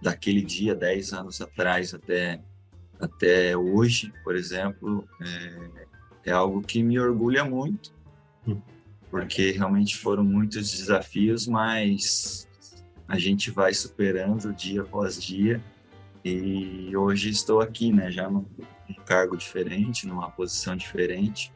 daquele 0.01 0.41
dia, 0.41 0.75
10 0.75 1.13
anos 1.13 1.41
atrás 1.41 1.93
até 1.93 2.41
até 2.99 3.55
hoje, 3.55 4.11
por 4.23 4.35
exemplo, 4.35 5.07
é, 5.21 5.69
é 6.25 6.31
algo 6.31 6.61
que 6.61 6.81
me 6.81 6.99
orgulha 6.99 7.45
muito. 7.45 7.93
Hum 8.47 8.59
porque 9.09 9.51
realmente 9.51 9.97
foram 9.97 10.23
muitos 10.23 10.71
desafios, 10.71 11.47
mas 11.47 12.46
a 13.07 13.17
gente 13.17 13.51
vai 13.51 13.73
superando 13.73 14.53
dia 14.53 14.81
após 14.81 15.21
dia. 15.21 15.61
E 16.23 16.95
hoje 16.95 17.29
estou 17.29 17.61
aqui, 17.61 17.91
né, 17.91 18.11
já 18.11 18.29
num, 18.29 18.45
cargo 19.05 19.37
diferente, 19.37 20.05
numa 20.05 20.29
posição 20.29 20.75
diferente, 20.75 21.53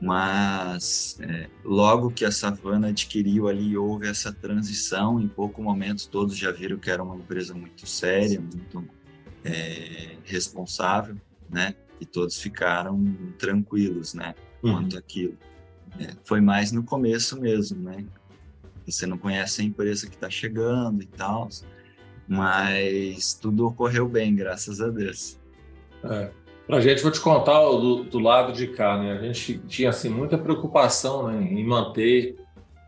mas 0.00 1.18
é, 1.20 1.48
logo 1.62 2.10
que 2.10 2.24
a 2.24 2.32
Savana 2.32 2.88
adquiriu 2.88 3.48
ali, 3.48 3.76
houve 3.76 4.08
essa 4.08 4.32
transição, 4.32 5.20
em 5.20 5.28
pouco 5.28 5.62
momento 5.62 6.08
todos 6.08 6.36
já 6.36 6.50
viram 6.50 6.78
que 6.78 6.90
era 6.90 7.02
uma 7.02 7.16
empresa 7.16 7.52
muito 7.52 7.86
séria, 7.86 8.40
muito 8.40 8.88
é, 9.44 10.16
responsável, 10.24 11.16
né? 11.50 11.74
E 12.00 12.06
todos 12.06 12.40
ficaram 12.40 13.14
tranquilos, 13.38 14.14
né? 14.14 14.34
Uhum. 14.62 14.72
Quanto 14.72 14.96
aquilo. 14.96 15.36
É, 15.98 16.14
foi 16.24 16.40
mais 16.40 16.72
no 16.72 16.82
começo 16.82 17.38
mesmo, 17.38 17.82
né? 17.82 18.06
Você 18.86 19.06
não 19.06 19.18
conhece 19.18 19.62
a 19.62 19.64
empresa 19.64 20.08
que 20.08 20.14
está 20.14 20.28
chegando 20.30 21.02
e 21.02 21.06
tal, 21.06 21.48
mas 22.26 23.34
tudo 23.34 23.66
ocorreu 23.66 24.08
bem, 24.08 24.34
graças 24.34 24.80
a 24.80 24.88
Deus. 24.88 25.38
É. 26.04 26.30
Para 26.70 26.76
a 26.76 26.80
gente, 26.80 27.02
vou 27.02 27.10
te 27.10 27.20
contar 27.20 27.58
do, 27.64 28.04
do, 28.04 28.20
lado 28.20 28.52
de 28.52 28.68
cá, 28.68 28.96
né? 28.96 29.14
A 29.14 29.22
gente 29.22 29.58
tinha 29.66 29.90
assim 29.90 30.08
muita 30.08 30.38
preocupação 30.38 31.26
né, 31.26 31.42
em 31.50 31.64
manter, 31.64 32.36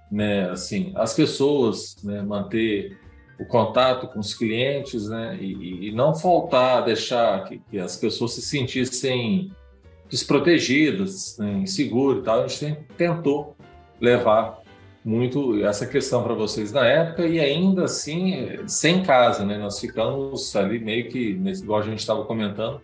né, 0.09 0.49
assim, 0.51 0.93
as 0.95 1.15
pessoas, 1.15 1.97
né, 2.05 2.23
manter 2.23 2.97
o 3.41 3.45
contato 3.45 4.07
com 4.07 4.21
os 4.21 4.35
clientes, 4.35 5.09
né, 5.09 5.37
e, 5.41 5.89
e 5.89 5.93
não 5.93 6.15
faltar, 6.15 6.85
deixar 6.85 7.43
que, 7.43 7.59
que, 7.59 7.79
as 7.81 7.97
pessoas 7.97 8.35
se 8.35 8.43
sentissem 8.43 9.51
desprotegidas, 10.09 11.37
né, 11.39 11.53
inseguras 11.55 12.23
e 12.23 12.25
tal. 12.25 12.45
A 12.45 12.47
gente 12.47 12.77
tentou 12.97 13.57
levar 14.01 14.62
muito 15.05 15.65
essa 15.65 15.87
questão 15.87 16.23
para 16.23 16.35
vocês 16.35 16.73
na 16.73 16.87
época 16.87 17.27
e 17.27 17.41
ainda 17.41 17.85
assim 17.85 18.67
sem 18.67 19.03
casa, 19.03 19.45
né? 19.45 19.59
Nós 19.59 19.81
ficamos 19.81 20.55
ali 20.55 20.79
meio 20.79 21.09
que, 21.09 21.31
igual 21.31 21.81
a 21.81 21.85
gente 21.85 21.99
estava 21.99 22.25
comentando, 22.25 22.81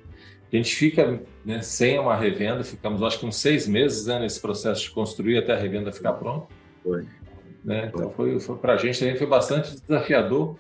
a 0.53 0.57
gente 0.57 0.75
fica 0.75 1.21
né, 1.45 1.61
sem 1.63 1.99
uma 1.99 2.17
revenda, 2.17 2.65
ficamos 2.65 3.03
acho 3.03 3.21
que 3.21 3.27
uns 3.27 3.37
seis 3.37 3.69
meses 3.69 4.07
né, 4.07 4.19
nesse 4.19 4.41
processo 4.41 4.83
de 4.83 4.91
construir 4.91 5.39
até 5.39 5.53
a 5.53 5.59
revenda 5.59 5.93
ficar 5.93 6.15
pronta. 6.15 6.49
Foi. 6.83 7.07
Né? 7.65 7.91
Então 7.93 8.11
foi, 8.11 8.41
foi 8.41 8.57
para 8.57 8.75
a 8.75 8.77
gente 8.77 8.99
também 8.99 9.17
foi 9.17 9.27
bastante 9.27 9.79
desafiador 9.81 10.57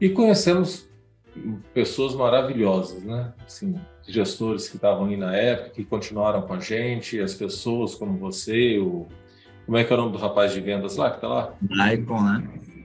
e 0.00 0.08
conhecemos 0.08 0.88
pessoas 1.72 2.14
maravilhosas, 2.14 3.04
né? 3.04 3.32
Assim, 3.46 3.74
gestores 4.06 4.68
que 4.68 4.76
estavam 4.76 5.06
aí 5.06 5.16
na 5.16 5.36
época, 5.36 5.70
que 5.70 5.84
continuaram 5.84 6.42
com 6.42 6.54
a 6.54 6.58
gente, 6.58 7.20
as 7.20 7.34
pessoas 7.34 7.94
como 7.94 8.18
você, 8.18 8.78
o 8.78 9.06
como 9.68 9.76
é 9.76 9.84
que 9.84 9.92
é 9.92 9.96
o 9.96 9.98
nome 9.98 10.12
do 10.12 10.18
rapaz 10.18 10.54
de 10.54 10.62
vendas 10.62 10.96
lá 10.96 11.10
que 11.10 11.16
está 11.16 11.28
lá? 11.28 11.54
Maicon, 11.60 12.22
né? 12.22 12.42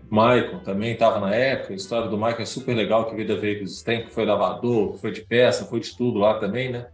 Maicon 0.09 0.59
também 0.59 0.91
estava 0.91 1.17
na 1.17 1.33
época. 1.33 1.71
A 1.71 1.75
história 1.77 2.09
do 2.09 2.17
Maicon 2.17 2.41
é 2.41 2.45
super 2.45 2.75
legal, 2.75 3.05
que 3.05 3.15
Vida 3.15 3.37
Veículos 3.37 3.81
tem, 3.81 4.03
que 4.03 4.13
foi 4.13 4.25
lavador, 4.25 4.97
foi 4.97 5.13
de 5.13 5.21
peça, 5.21 5.63
foi 5.63 5.79
de 5.79 5.95
tudo 5.95 6.19
lá 6.19 6.39
também, 6.39 6.73
né? 6.73 6.87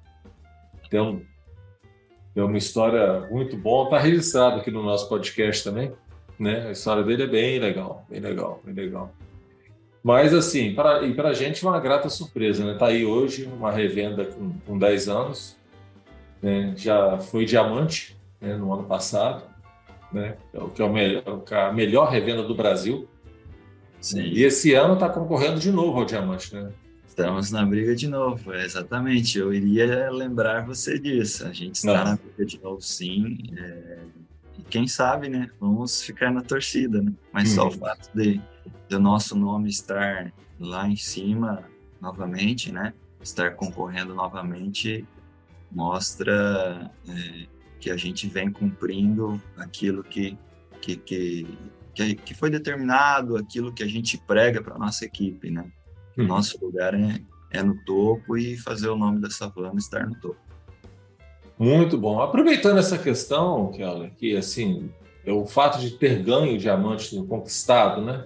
Um, 0.93 1.25
tem 2.35 2.43
uma 2.43 2.57
história 2.59 3.27
muito 3.31 3.57
boa, 3.57 3.85
está 3.85 3.97
registrado 3.97 4.59
aqui 4.59 4.69
no 4.69 4.83
nosso 4.83 5.09
podcast 5.09 5.63
também, 5.63 5.91
né? 6.37 6.67
A 6.67 6.71
história 6.71 7.01
dele 7.01 7.23
é 7.23 7.27
bem 7.27 7.57
legal, 7.57 8.05
bem 8.07 8.19
legal, 8.19 8.61
bem 8.63 8.75
legal. 8.75 9.11
Mas, 10.03 10.35
assim, 10.35 10.75
pra, 10.75 11.01
e 11.01 11.15
para 11.15 11.29
a 11.29 11.33
gente 11.33 11.65
uma 11.65 11.79
grata 11.79 12.09
surpresa, 12.09 12.63
né? 12.63 12.73
Está 12.73 12.89
aí 12.89 13.03
hoje 13.03 13.45
uma 13.51 13.71
revenda 13.71 14.23
com, 14.25 14.51
com 14.67 14.77
10 14.77 15.09
anos, 15.09 15.57
né? 16.43 16.75
já 16.77 17.17
foi 17.17 17.43
diamante 17.43 18.15
né? 18.39 18.55
no 18.55 18.71
ano 18.71 18.83
passado, 18.83 19.49
né? 20.11 20.37
É 20.53 20.59
que 20.73 20.81
é 20.81 20.85
o 20.85 20.91
melhor, 20.91 21.43
a 21.51 21.71
melhor 21.71 22.09
revenda 22.09 22.43
do 22.43 22.55
Brasil. 22.55 23.07
Sim. 24.01 24.21
E 24.21 24.43
esse 24.43 24.73
ano 24.73 24.93
está 24.93 25.09
concorrendo 25.09 25.59
de 25.59 25.71
novo 25.71 25.99
ao 25.99 26.05
Diamante, 26.05 26.53
né? 26.53 26.71
Estamos 27.07 27.51
na 27.51 27.65
briga 27.65 27.93
de 27.93 28.07
novo, 28.07 28.53
é, 28.53 28.63
exatamente. 28.63 29.37
Eu 29.37 29.53
iria 29.53 30.09
lembrar 30.09 30.65
você 30.65 30.97
disso. 30.97 31.45
A 31.45 31.51
gente 31.51 31.75
está 31.75 31.97
Não. 31.97 32.11
na 32.11 32.15
briga 32.15 32.45
de 32.45 32.63
novo, 32.63 32.81
sim. 32.81 33.37
É... 33.57 33.97
E 34.57 34.61
quem 34.63 34.87
sabe, 34.87 35.27
né? 35.27 35.49
Vamos 35.59 36.01
ficar 36.01 36.31
na 36.31 36.41
torcida, 36.41 37.01
né? 37.01 37.11
Mas 37.33 37.51
hum. 37.51 37.55
só 37.55 37.63
o 37.63 37.65
uhum. 37.65 37.79
fato 37.79 38.09
de, 38.15 38.41
de 38.87 38.95
o 38.95 38.99
nosso 38.99 39.35
nome 39.35 39.69
estar 39.69 40.31
lá 40.57 40.87
em 40.87 40.95
cima 40.95 41.65
novamente, 41.99 42.71
né? 42.71 42.93
Estar 43.21 43.51
concorrendo 43.55 44.15
novamente 44.15 45.05
mostra 45.69 46.89
é, 47.07 47.47
que 47.79 47.89
a 47.89 47.97
gente 47.97 48.27
vem 48.27 48.51
cumprindo 48.51 49.41
aquilo 49.57 50.03
que, 50.03 50.37
que, 50.81 50.95
que, 50.97 51.47
que, 52.15 52.33
foi 52.33 52.49
determinado, 52.49 53.37
aquilo 53.37 53.73
que 53.73 53.83
a 53.83 53.87
gente 53.87 54.17
prega 54.17 54.61
para 54.61 54.75
a 54.75 54.79
nossa 54.79 55.05
equipe, 55.05 55.49
né? 55.49 55.69
O 56.17 56.21
uhum. 56.21 56.27
nosso 56.27 56.63
lugar 56.63 56.93
é, 56.93 57.21
é 57.51 57.63
no 57.63 57.75
topo 57.85 58.37
e 58.37 58.57
fazer 58.57 58.89
o 58.89 58.97
nome 58.97 59.19
da 59.19 59.29
Savana 59.29 59.77
estar 59.77 60.05
no 60.05 60.15
topo. 60.15 60.37
Muito 61.57 61.97
bom. 61.97 62.21
Aproveitando 62.21 62.77
essa 62.77 62.97
questão, 62.97 63.71
Kelly, 63.71 64.11
que 64.11 64.35
assim, 64.35 64.89
é 65.25 65.31
o 65.31 65.45
fato 65.45 65.79
de 65.79 65.91
ter 65.91 66.23
ganho 66.23 66.55
o 66.55 66.57
diamante 66.57 67.15
conquistado, 67.27 68.01
né? 68.01 68.25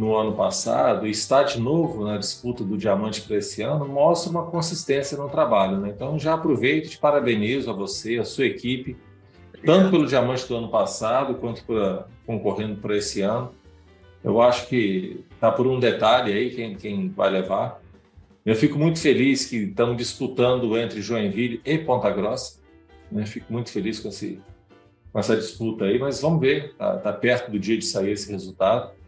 No 0.00 0.16
ano 0.16 0.32
passado 0.32 1.06
e 1.06 1.10
está 1.10 1.42
de 1.42 1.60
novo 1.60 2.06
na 2.06 2.16
disputa 2.16 2.64
do 2.64 2.78
diamante 2.78 3.20
para 3.20 3.36
esse 3.36 3.60
ano, 3.60 3.86
mostra 3.86 4.30
uma 4.30 4.46
consistência 4.46 5.14
no 5.18 5.28
trabalho. 5.28 5.76
Né? 5.76 5.92
Então, 5.94 6.18
já 6.18 6.32
aproveito 6.32 6.86
e 6.86 6.88
te 6.88 6.98
parabenizo 6.98 7.68
a 7.68 7.74
você, 7.74 8.16
a 8.16 8.24
sua 8.24 8.46
equipe, 8.46 8.96
tanto 9.62 9.90
pelo 9.90 10.06
diamante 10.06 10.48
do 10.48 10.56
ano 10.56 10.70
passado, 10.70 11.34
quanto 11.34 11.62
por, 11.66 12.06
concorrendo 12.24 12.80
para 12.80 12.96
esse 12.96 13.20
ano. 13.20 13.54
Eu 14.24 14.40
acho 14.40 14.68
que 14.68 15.22
está 15.34 15.52
por 15.52 15.66
um 15.66 15.78
detalhe 15.78 16.32
aí 16.32 16.48
quem, 16.48 16.74
quem 16.76 17.10
vai 17.10 17.28
levar. 17.28 17.82
Eu 18.46 18.56
fico 18.56 18.78
muito 18.78 18.98
feliz 18.98 19.44
que 19.44 19.56
estamos 19.56 19.98
disputando 19.98 20.78
entre 20.78 21.02
Joinville 21.02 21.60
e 21.62 21.76
Ponta 21.76 22.08
Grossa. 22.10 22.58
Né? 23.12 23.26
Fico 23.26 23.52
muito 23.52 23.70
feliz 23.70 24.00
com, 24.00 24.08
esse, 24.08 24.40
com 25.12 25.18
essa 25.18 25.36
disputa 25.36 25.84
aí, 25.84 25.98
mas 25.98 26.22
vamos 26.22 26.40
ver, 26.40 26.70
está 26.70 26.96
tá 26.96 27.12
perto 27.12 27.50
do 27.50 27.58
dia 27.58 27.76
de 27.76 27.84
sair 27.84 28.12
esse 28.12 28.32
resultado. 28.32 28.98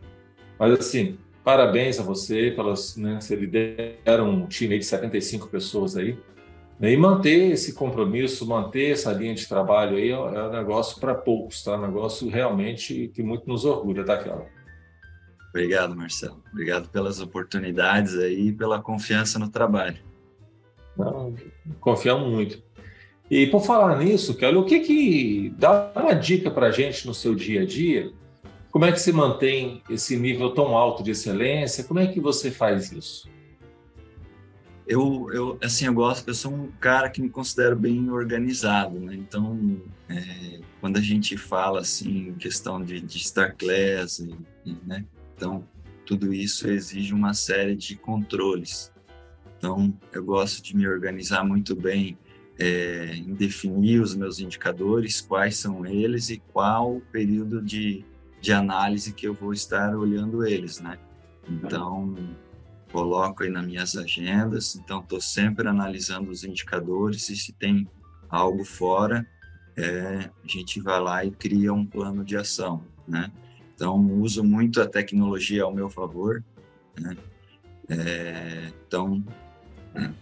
Mas, 0.63 0.79
assim, 0.79 1.19
parabéns 1.43 1.99
a 1.99 2.05
você, 2.05 2.53
pelas, 2.53 2.97
né, 2.97 3.21
você 3.21 3.35
lidera 3.35 4.23
um 4.23 4.47
time 4.47 4.79
de 4.79 4.85
75 4.85 5.49
pessoas 5.49 5.97
aí. 5.97 6.17
Né, 6.79 6.93
e 6.93 6.97
manter 6.97 7.51
esse 7.51 7.73
compromisso, 7.73 8.47
manter 8.47 8.93
essa 8.93 9.13
linha 9.13 9.35
de 9.35 9.49
trabalho 9.49 9.97
aí 9.97 10.11
é, 10.11 10.13
é 10.13 10.17
um 10.17 10.53
negócio 10.53 11.01
para 11.01 11.17
poucos, 11.17 11.65
tá? 11.65 11.77
Um 11.77 11.81
negócio 11.81 12.29
realmente 12.29 13.11
que 13.13 13.25
muito 13.25 13.49
nos 13.49 13.65
orgulha, 13.65 14.05
tá, 14.05 14.17
Kelly? 14.17 14.45
Obrigado, 15.49 15.97
Marcelo. 15.97 16.41
Obrigado 16.53 16.89
pelas 16.91 17.21
oportunidades 17.21 18.17
aí 18.17 18.51
e 18.51 18.53
pela 18.53 18.81
confiança 18.81 19.41
no 19.41 19.49
trabalho. 19.49 19.99
Não, 20.97 21.35
confiamos 21.81 22.31
muito. 22.31 22.63
E 23.29 23.49
por 23.49 23.65
falar 23.65 23.99
nisso, 23.99 24.37
Kelly, 24.37 24.59
o 24.59 24.65
que 24.65 24.79
que 24.79 25.55
dá 25.59 25.91
uma 25.97 26.15
dica 26.15 26.53
para 26.53 26.69
a 26.69 26.71
gente 26.71 27.05
no 27.05 27.13
seu 27.13 27.35
dia 27.35 27.63
a 27.63 27.67
dia 27.67 28.13
como 28.73 28.87
é 28.87 28.91
que 28.91 28.99
se 28.99 29.13
mantém 29.13 29.83
esse 29.91 30.17
nível 30.17 30.51
tão 30.51 30.75
alto 30.75 31.03
de 31.03 31.11
excelência? 31.11 31.85
Como 31.85 32.01
é 32.01 32.07
que 32.07 32.19
você 32.19 32.51
faz 32.51 32.91
isso? 32.91 33.29
Eu, 34.87 35.29
eu 35.31 35.59
assim, 35.63 35.85
eu 35.85 35.95
gosto, 35.95 36.27
eu 36.27 36.35
sou 36.35 36.53
um 36.53 36.69
cara 36.81 37.11
que 37.11 37.21
me 37.21 37.29
considero 37.29 37.77
bem 37.77 38.11
organizado, 38.11 38.99
né? 38.99 39.15
Então, 39.15 39.79
é, 40.09 40.61
quando 40.81 40.97
a 40.97 41.03
gente 41.03 41.37
fala 41.37 41.81
assim, 41.81 42.35
questão 42.39 42.83
de, 42.83 42.99
de 42.99 43.19
star 43.19 43.55
class, 43.57 44.27
né? 44.87 45.05
Então, 45.37 45.69
tudo 46.07 46.33
isso 46.33 46.67
exige 46.69 47.13
uma 47.13 47.35
série 47.35 47.77
de 47.77 47.95
controles. 47.95 48.91
Então, 49.59 49.95
eu 50.13 50.25
gosto 50.25 50.63
de 50.63 50.75
me 50.75 50.89
organizar 50.89 51.45
muito 51.45 51.77
bem 51.77 52.19
é, 52.59 53.17
em 53.17 53.35
definir 53.35 54.01
os 54.01 54.15
meus 54.15 54.41
indicadores, 54.41 55.21
quais 55.21 55.59
são 55.59 55.85
eles 55.85 56.31
e 56.31 56.39
qual 56.53 56.97
o 56.97 57.01
período 57.01 57.63
de, 57.63 58.05
de 58.43 58.53
análise 58.53 59.13
que 59.13 59.27
eu 59.27 59.33
vou 59.33 59.53
estar 59.53 59.95
olhando 59.95 60.45
eles, 60.45 60.81
né? 60.81 60.99
Então, 61.49 62.13
coloco 62.91 63.45
aí 63.45 63.49
nas 63.49 63.65
minhas 63.65 63.97
agendas, 63.97 64.75
então 64.75 64.99
estou 64.99 65.21
sempre 65.21 65.69
analisando 65.69 66.29
os 66.29 66.43
indicadores 66.43 67.29
e 67.31 67.37
se 67.37 67.53
tem 67.53 67.89
algo 68.29 68.65
fora, 68.65 69.25
é, 69.77 70.29
a 70.45 70.49
gente 70.49 70.81
vai 70.81 71.01
lá 71.01 71.25
e 71.25 71.31
cria 71.31 71.73
um 71.73 71.87
plano 71.87 72.25
de 72.25 72.37
ação, 72.37 72.83
né? 73.07 73.31
Então, 73.77 73.97
uso 74.21 74.43
muito 74.43 74.83
a 74.83 74.89
tecnologia 74.89 75.63
ao 75.63 75.73
meu 75.73 75.89
favor, 75.89 76.43
né? 76.99 77.17
É, 77.89 78.73
então, 78.87 79.25
né? 79.95 80.13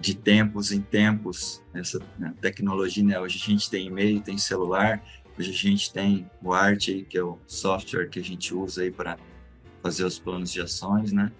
de 0.00 0.14
tempos 0.14 0.70
em 0.70 0.80
tempos, 0.80 1.60
essa 1.74 2.00
né, 2.18 2.32
tecnologia, 2.40 3.02
né? 3.02 3.18
Hoje 3.18 3.40
a 3.42 3.50
gente 3.50 3.68
tem 3.68 3.88
e-mail, 3.88 4.20
tem 4.20 4.38
celular, 4.38 5.02
Hoje 5.38 5.50
a 5.50 5.54
gente 5.54 5.92
tem 5.92 6.28
o 6.42 6.52
Art, 6.52 6.88
que 7.08 7.16
é 7.16 7.22
o 7.22 7.38
software 7.46 8.08
que 8.08 8.18
a 8.18 8.24
gente 8.24 8.52
usa 8.52 8.82
aí 8.82 8.90
para 8.90 9.16
fazer 9.80 10.04
os 10.04 10.18
planos 10.18 10.50
de 10.50 10.60
ações, 10.60 11.12
né? 11.12 11.30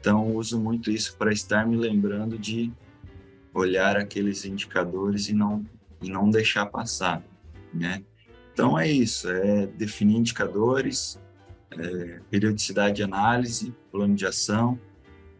Então, 0.00 0.34
uso 0.34 0.58
muito 0.58 0.90
isso 0.90 1.14
para 1.18 1.30
estar 1.30 1.66
me 1.66 1.76
lembrando 1.76 2.38
de 2.38 2.72
olhar 3.52 3.98
aqueles 3.98 4.46
indicadores 4.46 5.28
e 5.28 5.34
não, 5.34 5.66
e 6.00 6.08
não 6.08 6.30
deixar 6.30 6.64
passar, 6.64 7.22
né? 7.74 8.02
Então, 8.54 8.78
é 8.78 8.90
isso, 8.90 9.28
é 9.28 9.66
definir 9.66 10.16
indicadores, 10.16 11.20
é, 11.72 12.20
periodicidade 12.30 12.96
de 12.96 13.02
análise, 13.02 13.74
plano 13.90 14.14
de 14.14 14.24
ação 14.24 14.80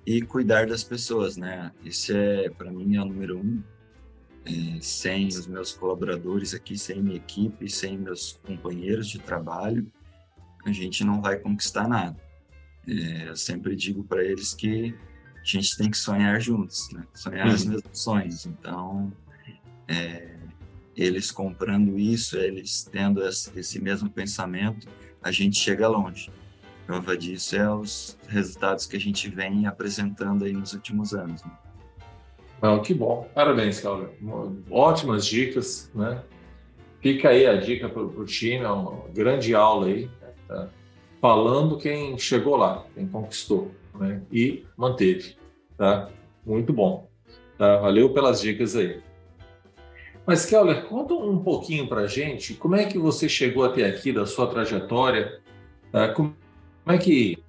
e 0.05 0.21
cuidar 0.21 0.67
das 0.67 0.85
pessoas, 0.85 1.39
né? 1.39 1.73
Esse 1.83 2.15
é, 2.15 2.51
para 2.51 2.71
mim, 2.71 2.95
é 2.95 3.01
o 3.01 3.07
número 3.07 3.39
um 3.39 3.63
é, 4.45 4.81
sem 4.81 5.29
os 5.29 5.47
meus 5.47 5.73
colaboradores 5.73 6.55
aqui, 6.55 6.77
sem 6.77 7.03
minha 7.03 7.17
equipe, 7.17 7.69
sem 7.71 7.97
meus 7.97 8.39
companheiros 8.45 9.09
de 9.09 9.19
trabalho, 9.19 9.91
a 10.65 10.73
gente 10.73 11.05
não 11.05 11.21
vai 11.21 11.39
conquistar 11.39 11.89
nada. 11.89 12.17
É, 12.87 13.29
eu 13.29 13.37
sempre 13.37 13.77
digo 13.77 14.03
para 14.05 14.25
eles 14.25 14.55
que 14.55 14.95
a 15.37 15.45
gente 15.45 15.77
tem 15.77 15.91
que 15.91 15.97
sonhar 15.97 16.41
juntos, 16.41 16.91
né? 16.93 17.05
Sonhar 17.15 17.49
uhum. 17.49 17.55
os 17.55 17.65
mesmos 17.65 17.99
sonhos. 17.99 18.47
Então, 18.47 19.13
é, 19.89 20.37
eles 20.97 21.31
comprando 21.31 21.99
isso, 21.99 22.37
eles 22.37 22.85
tendo 22.91 23.23
esse 23.27 23.81
mesmo 23.81 24.11
pensamento, 24.11 24.89
a 25.23 25.31
gente 25.31 25.59
chega 25.59 25.89
longe. 25.89 26.31
Prova 26.87 27.17
disso 27.17 27.57
é 27.57 27.73
os 27.73 28.19
resultados 28.29 28.87
que 28.87 28.97
a 28.97 29.01
gente 29.01 29.29
vem 29.29 29.67
apresentando 29.67 30.45
aí 30.45 30.53
nos 30.53 30.73
últimos 30.73 31.15
anos. 31.15 31.43
Né? 31.45 31.51
Não, 32.63 32.81
que 32.81 32.95
bom. 32.95 33.29
Parabéns, 33.35 33.81
Cláudio. 33.81 34.11
Ótimas 34.71 35.27
dicas, 35.27 35.91
né? 35.93 36.23
Fica 37.01 37.31
aí 37.31 37.45
a 37.45 37.57
dica 37.57 37.89
para 37.89 38.01
o 38.01 38.25
time, 38.25 38.63
é 38.65 38.69
uma 38.69 39.09
grande 39.09 39.53
aula 39.53 39.89
aí, 39.89 40.09
tá? 40.47 40.69
falando 41.21 41.77
quem 41.77 42.17
chegou 42.17 42.55
lá, 42.57 42.87
quem 42.95 43.09
conquistou 43.09 43.73
né? 43.99 44.23
e 44.31 44.65
manteve. 44.77 45.37
Tá? 45.77 46.09
Muito 46.47 46.73
bom. 46.73 47.09
Tá? 47.59 47.79
Valeu 47.79 48.11
pelas 48.13 48.41
dicas 48.41 48.77
aí. 48.77 49.01
Mas, 50.25 50.47
Keller, 50.47 50.85
conta 50.85 51.15
um 51.15 51.43
pouquinho 51.43 51.89
para 51.89 52.07
gente 52.07 52.55
como 52.55 52.77
é 52.77 52.85
que 52.85 52.97
você 52.97 53.29
chegou 53.29 53.65
até 53.65 53.85
aqui 53.85 54.13
da 54.13 54.25
sua 54.25 54.47
trajetória, 54.47 55.41
tá? 55.91 56.15
como 56.15 56.37
é 56.87 56.97
que 56.97 57.43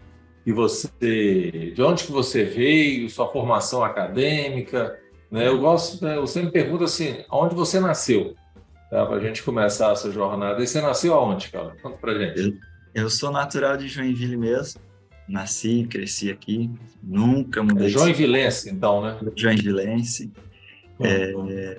e 0.46 0.52
você, 0.52 1.72
de 1.74 1.82
onde 1.82 2.04
que 2.04 2.12
você 2.12 2.44
veio, 2.44 3.10
sua 3.10 3.30
formação 3.30 3.84
acadêmica, 3.84 5.00
né? 5.34 5.48
Eu 5.48 5.58
gosto, 5.58 6.06
né? 6.06 6.16
eu 6.16 6.28
sempre 6.28 6.52
pergunto 6.52 6.84
assim, 6.84 7.26
aonde 7.28 7.56
você 7.56 7.80
nasceu, 7.80 8.36
tá? 8.88 9.04
Para 9.04 9.16
a 9.16 9.20
gente 9.20 9.42
começar 9.42 9.92
essa 9.92 10.12
jornada. 10.12 10.62
E 10.62 10.68
você 10.68 10.80
nasceu 10.80 11.16
aonde, 11.16 11.50
cara? 11.50 11.76
Conta 11.82 11.98
para 11.98 12.14
gente. 12.14 12.40
Eu, 12.40 13.04
eu 13.04 13.10
sou 13.10 13.32
natural 13.32 13.76
de 13.76 13.88
Joinville 13.88 14.38
mesmo, 14.38 14.80
nasci, 15.28 15.88
cresci 15.90 16.30
aqui, 16.30 16.70
nunca 17.02 17.64
mudei. 17.64 17.88
É 17.88 17.90
Joinvilense, 17.90 18.70
então, 18.70 19.02
né? 19.02 19.18
Joinvilense. 19.36 20.32
Hum. 21.00 21.04
É, 21.04 21.78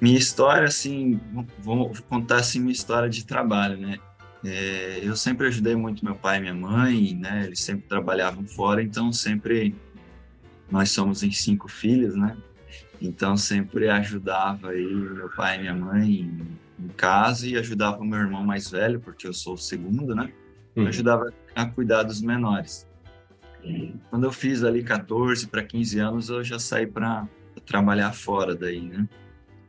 minha 0.00 0.16
história, 0.16 0.66
assim, 0.66 1.20
vou 1.58 1.92
contar 2.08 2.36
assim 2.36 2.58
minha 2.58 2.72
história 2.72 3.10
de 3.10 3.26
trabalho, 3.26 3.76
né? 3.76 3.98
É, 4.42 5.00
eu 5.02 5.14
sempre 5.14 5.46
ajudei 5.48 5.76
muito 5.76 6.02
meu 6.02 6.14
pai 6.14 6.38
e 6.38 6.40
minha 6.40 6.54
mãe, 6.54 7.14
né? 7.14 7.44
Eles 7.44 7.60
sempre 7.60 7.86
trabalhavam 7.86 8.46
fora, 8.46 8.82
então 8.82 9.12
sempre 9.12 9.74
nós 10.70 10.90
somos 10.90 11.22
em 11.22 11.30
cinco 11.30 11.68
filhos, 11.68 12.14
né? 12.14 12.36
Então 13.00 13.36
sempre 13.36 13.88
ajudava 13.88 14.70
aí 14.70 14.94
meu 14.94 15.28
pai 15.30 15.56
e 15.56 15.60
minha 15.60 15.74
mãe 15.74 16.10
em, 16.20 16.58
em 16.78 16.88
casa 16.88 17.46
e 17.46 17.56
ajudava 17.56 17.98
o 17.98 18.04
meu 18.04 18.18
irmão 18.18 18.44
mais 18.44 18.70
velho, 18.70 19.00
porque 19.00 19.26
eu 19.26 19.32
sou 19.32 19.54
o 19.54 19.58
segundo, 19.58 20.14
né? 20.14 20.32
Uhum. 20.76 20.86
Ajudava 20.86 21.32
a 21.54 21.66
cuidar 21.66 22.02
dos 22.02 22.20
menores. 22.20 22.86
Quando 24.10 24.24
eu 24.24 24.32
fiz 24.32 24.62
ali 24.64 24.82
14 24.82 25.46
para 25.48 25.62
15 25.62 25.98
anos, 25.98 26.28
eu 26.28 26.42
já 26.42 26.58
saí 26.58 26.86
para 26.86 27.28
trabalhar 27.66 28.12
fora 28.12 28.54
daí, 28.54 28.80
né? 28.80 29.08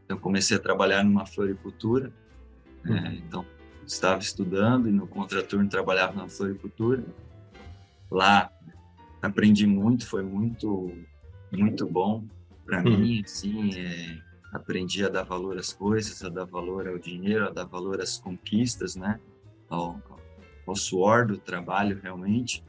Eu 0.08 0.18
comecei 0.18 0.58
a 0.58 0.60
trabalhar 0.60 1.04
numa 1.04 1.26
floricultura, 1.26 2.12
uhum. 2.86 2.96
é, 2.96 3.16
então 3.16 3.46
estava 3.86 4.20
estudando 4.20 4.88
e 4.88 4.92
no 4.92 5.08
contraturno 5.08 5.68
trabalhava 5.68 6.14
na 6.14 6.30
floricultura. 6.30 7.04
Lá 8.10 8.52
aprendi 9.22 9.66
muito, 9.66 10.08
foi 10.08 10.24
muito 10.24 10.92
muito 11.52 11.88
bom 11.88 12.24
para 12.66 12.84
uhum. 12.84 12.98
mim, 12.98 13.24
assim, 13.26 13.74
é, 13.74 14.18
aprendi 14.54 15.04
a 15.04 15.10
dar 15.10 15.24
valor 15.24 15.58
às 15.58 15.74
coisas, 15.74 16.24
a 16.24 16.30
dar 16.30 16.46
valor 16.46 16.88
ao 16.88 17.00
dinheiro, 17.00 17.48
a 17.48 17.50
dar 17.50 17.66
valor 17.66 18.00
às 18.00 18.18
conquistas, 18.18 18.96
né? 18.96 19.20
Ao, 19.68 20.00
ao 20.68 20.76
suor 20.76 21.26
do 21.26 21.38
trabalho 21.38 22.00
realmente. 22.02 22.64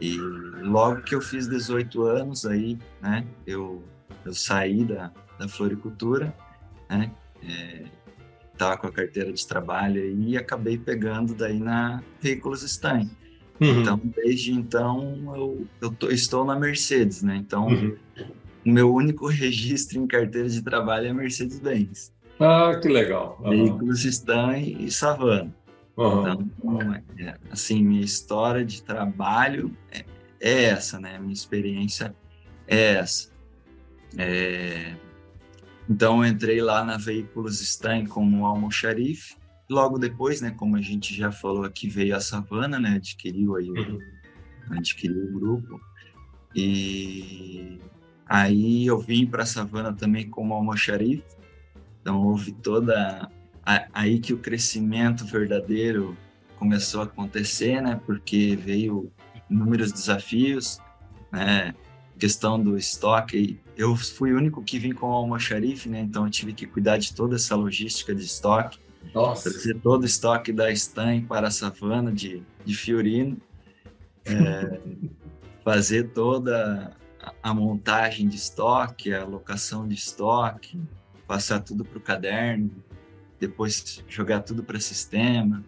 E 0.00 0.16
logo 0.16 1.02
que 1.02 1.14
eu 1.14 1.20
fiz 1.20 1.46
18 1.46 2.02
anos 2.02 2.46
aí, 2.46 2.78
né, 3.02 3.26
eu, 3.46 3.84
eu 4.24 4.32
saí 4.32 4.82
da, 4.84 5.12
da 5.38 5.46
floricultura, 5.46 6.34
né, 6.88 7.12
é, 7.42 7.84
tava 8.56 8.78
com 8.78 8.86
a 8.86 8.92
carteira 8.92 9.30
de 9.30 9.46
trabalho 9.46 10.02
e 10.02 10.38
acabei 10.38 10.78
pegando 10.78 11.34
daí 11.34 11.58
na 11.58 12.02
Veículos 12.20 12.62
Stein. 12.62 13.10
Uhum. 13.60 13.80
Então, 13.80 14.00
desde 14.16 14.52
então, 14.52 15.34
eu, 15.36 15.66
eu 15.82 15.90
tô, 15.90 16.08
estou 16.08 16.44
na 16.44 16.58
Mercedes, 16.58 17.22
né? 17.22 17.36
Então, 17.36 17.66
uhum. 17.66 17.96
o 18.64 18.70
meu 18.70 18.92
único 18.92 19.26
registro 19.28 19.98
em 19.98 20.06
carteira 20.06 20.48
de 20.48 20.62
trabalho 20.62 21.08
é 21.08 21.12
Mercedes-Benz. 21.12 22.12
Ah, 22.40 22.78
que 22.80 22.88
legal. 22.88 23.38
Uhum. 23.44 23.50
Veículos 23.50 24.02
Stein 24.02 24.78
e 24.80 24.90
Savana. 24.90 25.54
Então, 25.92 26.94
é, 27.18 27.36
assim, 27.50 27.84
minha 27.84 28.00
história 28.00 28.64
de 28.64 28.82
trabalho 28.82 29.76
é, 29.92 30.04
é, 30.40 30.64
essa, 30.64 30.98
né? 30.98 31.18
Minha 31.18 31.34
experiência 31.34 32.14
é 32.66 32.94
essa. 32.94 33.28
É, 34.16 34.94
então, 35.88 36.24
eu 36.24 36.30
entrei 36.30 36.62
lá 36.62 36.82
na 36.82 36.96
Veículos 36.96 37.58
Stein 37.58 38.06
como 38.06 38.46
almoxarife. 38.46 39.34
Logo 39.70 39.98
depois, 39.98 40.40
né, 40.40 40.50
como 40.50 40.76
a 40.76 40.80
gente 40.80 41.14
já 41.14 41.30
falou 41.30 41.64
aqui, 41.64 41.88
veio 41.88 42.16
a 42.16 42.20
Savana, 42.20 42.78
né, 42.80 42.96
adquiriu 42.96 43.54
aí, 43.54 43.70
uhum. 43.70 43.98
adquiriu 44.70 45.24
o 45.24 45.32
grupo. 45.32 45.80
E 46.54 47.78
aí 48.26 48.84
eu 48.84 48.98
vim 48.98 49.26
para 49.26 49.44
a 49.44 49.46
Savana 49.46 49.92
também 49.92 50.28
como 50.28 50.54
almoxarife. 50.54 51.24
Então, 52.00 52.26
houve 52.26 52.50
toda 52.50 53.30
aí 53.92 54.18
que 54.18 54.32
o 54.32 54.38
crescimento 54.38 55.24
verdadeiro 55.24 56.16
começou 56.58 57.02
a 57.02 57.04
acontecer, 57.04 57.80
né? 57.80 58.00
Porque 58.04 58.56
veio 58.56 59.12
inúmeros 59.48 59.92
desafios, 59.92 60.80
né? 61.30 61.74
Questão 62.18 62.62
do 62.62 62.76
estoque 62.76 63.60
eu 63.80 63.96
fui 63.96 64.30
o 64.32 64.36
único 64.36 64.62
que 64.62 64.78
vim 64.78 64.92
com 64.92 65.08
o 65.08 65.12
almoxarife, 65.12 65.88
né? 65.88 66.00
Então 66.00 66.26
eu 66.26 66.30
tive 66.30 66.52
que 66.52 66.66
cuidar 66.66 66.98
de 66.98 67.14
toda 67.14 67.36
essa 67.36 67.56
logística 67.56 68.14
de 68.14 68.24
estoque. 68.24 68.78
Nossa. 69.14 69.50
Trazer 69.50 69.80
todo 69.80 70.02
o 70.02 70.06
estoque 70.06 70.52
da 70.52 70.70
Stan 70.70 71.22
para 71.22 71.48
a 71.48 71.50
savana 71.50 72.12
de, 72.12 72.42
de 72.64 72.74
Fiorino. 72.74 73.36
É, 74.24 74.80
fazer 75.64 76.10
toda 76.10 76.96
a 77.42 77.54
montagem 77.54 78.28
de 78.28 78.36
estoque, 78.36 79.12
a 79.12 79.22
alocação 79.22 79.86
de 79.86 79.94
estoque, 79.94 80.80
passar 81.26 81.60
tudo 81.60 81.84
para 81.84 81.98
o 81.98 82.00
caderno, 82.00 82.70
depois 83.38 84.02
jogar 84.08 84.40
tudo 84.40 84.62
para 84.62 84.80
sistema. 84.80 85.64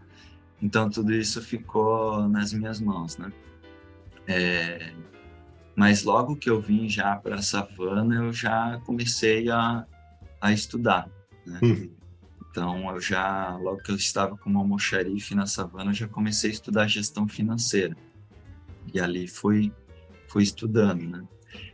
Então 0.60 0.88
tudo 0.88 1.12
isso 1.12 1.42
ficou 1.42 2.28
nas 2.28 2.52
minhas 2.52 2.80
mãos, 2.80 3.18
né? 3.18 3.32
É, 4.26 4.92
mas 5.74 6.04
logo 6.04 6.36
que 6.36 6.48
eu 6.48 6.60
vim 6.60 6.88
já 6.88 7.16
para 7.16 7.36
a 7.36 7.42
savana, 7.42 8.16
eu 8.16 8.32
já 8.32 8.80
comecei 8.84 9.50
a, 9.50 9.84
a 10.40 10.52
estudar. 10.52 11.08
Né? 11.46 11.58
Uhum. 11.62 11.90
Então, 12.52 12.90
eu 12.90 13.00
já, 13.00 13.56
logo 13.56 13.78
que 13.78 13.90
eu 13.90 13.96
estava 13.96 14.36
como 14.36 14.58
almoxarife 14.58 15.34
na 15.34 15.46
savana, 15.46 15.90
eu 15.90 15.94
já 15.94 16.06
comecei 16.06 16.50
a 16.50 16.52
estudar 16.52 16.86
gestão 16.86 17.26
financeira. 17.26 17.96
E 18.92 19.00
ali 19.00 19.26
fui, 19.26 19.72
fui 20.28 20.42
estudando, 20.42 21.02
né? 21.02 21.24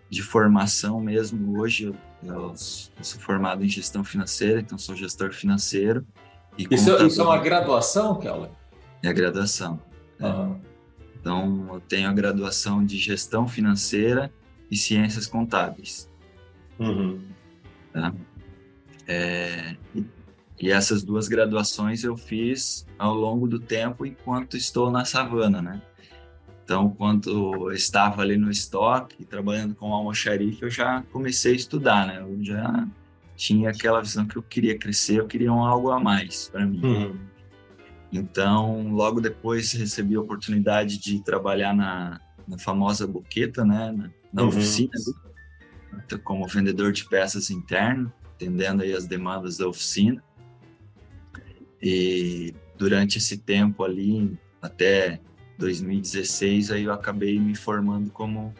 De 0.09 0.23
formação 0.23 1.01
mesmo, 1.01 1.61
hoje 1.61 1.87
eu, 1.87 1.97
eu 2.23 2.55
sou 2.57 3.21
formado 3.21 3.65
em 3.65 3.69
gestão 3.69 4.05
financeira, 4.05 4.61
então 4.61 4.79
sou 4.79 4.95
gestor 4.95 5.33
financeiro. 5.33 6.07
isso, 6.57 6.97
isso 7.05 7.21
é 7.21 7.25
uma 7.25 7.39
graduação, 7.39 8.17
Keller? 8.21 8.51
É 9.03 9.09
a 9.09 9.13
graduação. 9.13 9.83
Uhum. 10.21 10.61
Então, 11.21 11.71
eu 11.73 11.81
tenho 11.81 12.09
a 12.09 12.13
graduação 12.13 12.87
de 12.87 12.97
gestão 12.97 13.49
financeira 13.49 14.33
e 14.71 14.77
ciências 14.77 15.27
contábeis. 15.27 16.09
Uhum. 16.79 17.21
Tá? 17.93 18.15
É, 19.09 19.75
e, 19.93 20.07
e, 20.61 20.71
essas 20.71 21.03
duas 21.03 21.29
graduações 21.29 22.05
eu 22.05 22.17
fiz 22.17 22.87
ao 22.99 23.15
longo 23.15 23.47
do 23.47 23.59
tempo 23.59 24.05
enquanto 24.05 24.57
estou 24.57 24.91
na 24.91 25.05
savana, 25.05 25.63
né? 25.63 25.83
Então, 26.65 26.91
quando 26.91 27.31
eu 27.71 27.73
estava 27.73 28.21
ali 28.21 28.37
no 28.37 28.51
estoque, 28.51 29.25
trabalhando 29.25 29.75
com 29.75 29.93
almoxarife, 29.93 30.63
eu 30.63 30.71
já 30.71 31.03
comecei 31.11 31.53
a 31.53 31.57
estudar, 31.57 32.07
né? 32.07 32.21
Eu 32.21 32.45
já 32.45 32.87
tinha 33.35 33.71
aquela 33.71 34.03
visão 34.03 34.27
que 34.27 34.37
eu 34.37 34.43
queria 34.43 34.77
crescer, 34.77 35.21
eu 35.21 35.27
queria 35.27 35.51
um 35.53 35.65
algo 35.65 35.91
a 35.91 35.99
mais 35.99 36.49
para 36.49 36.67
mim. 36.67 36.81
Uhum. 36.85 37.17
Então, 38.13 38.91
logo 38.91 39.21
depois 39.21 39.73
recebi 39.73 40.17
a 40.17 40.21
oportunidade 40.21 40.99
de 40.99 41.23
trabalhar 41.23 41.75
na, 41.75 42.21
na 42.47 42.59
famosa 42.59 43.07
Boqueta, 43.07 43.65
né, 43.65 43.93
na, 43.93 44.11
na 44.33 44.43
uhum. 44.43 44.49
oficina, 44.49 44.91
como 46.25 46.47
vendedor 46.49 46.93
de 46.93 47.05
peças 47.05 47.51
interno, 47.51 48.13
atendendo 48.35 48.83
aí 48.83 48.93
as 48.93 49.07
demandas 49.07 49.59
da 49.59 49.69
oficina. 49.69 50.23
E 51.83 52.55
durante 52.77 53.19
esse 53.19 53.39
tempo 53.39 53.85
ali, 53.85 54.39
até 54.61 55.21
2016, 55.59 56.71
aí 56.73 56.85
eu 56.85 56.93
acabei 56.93 57.39
me 57.39 57.55
formando 57.55 58.11
como 58.11 58.55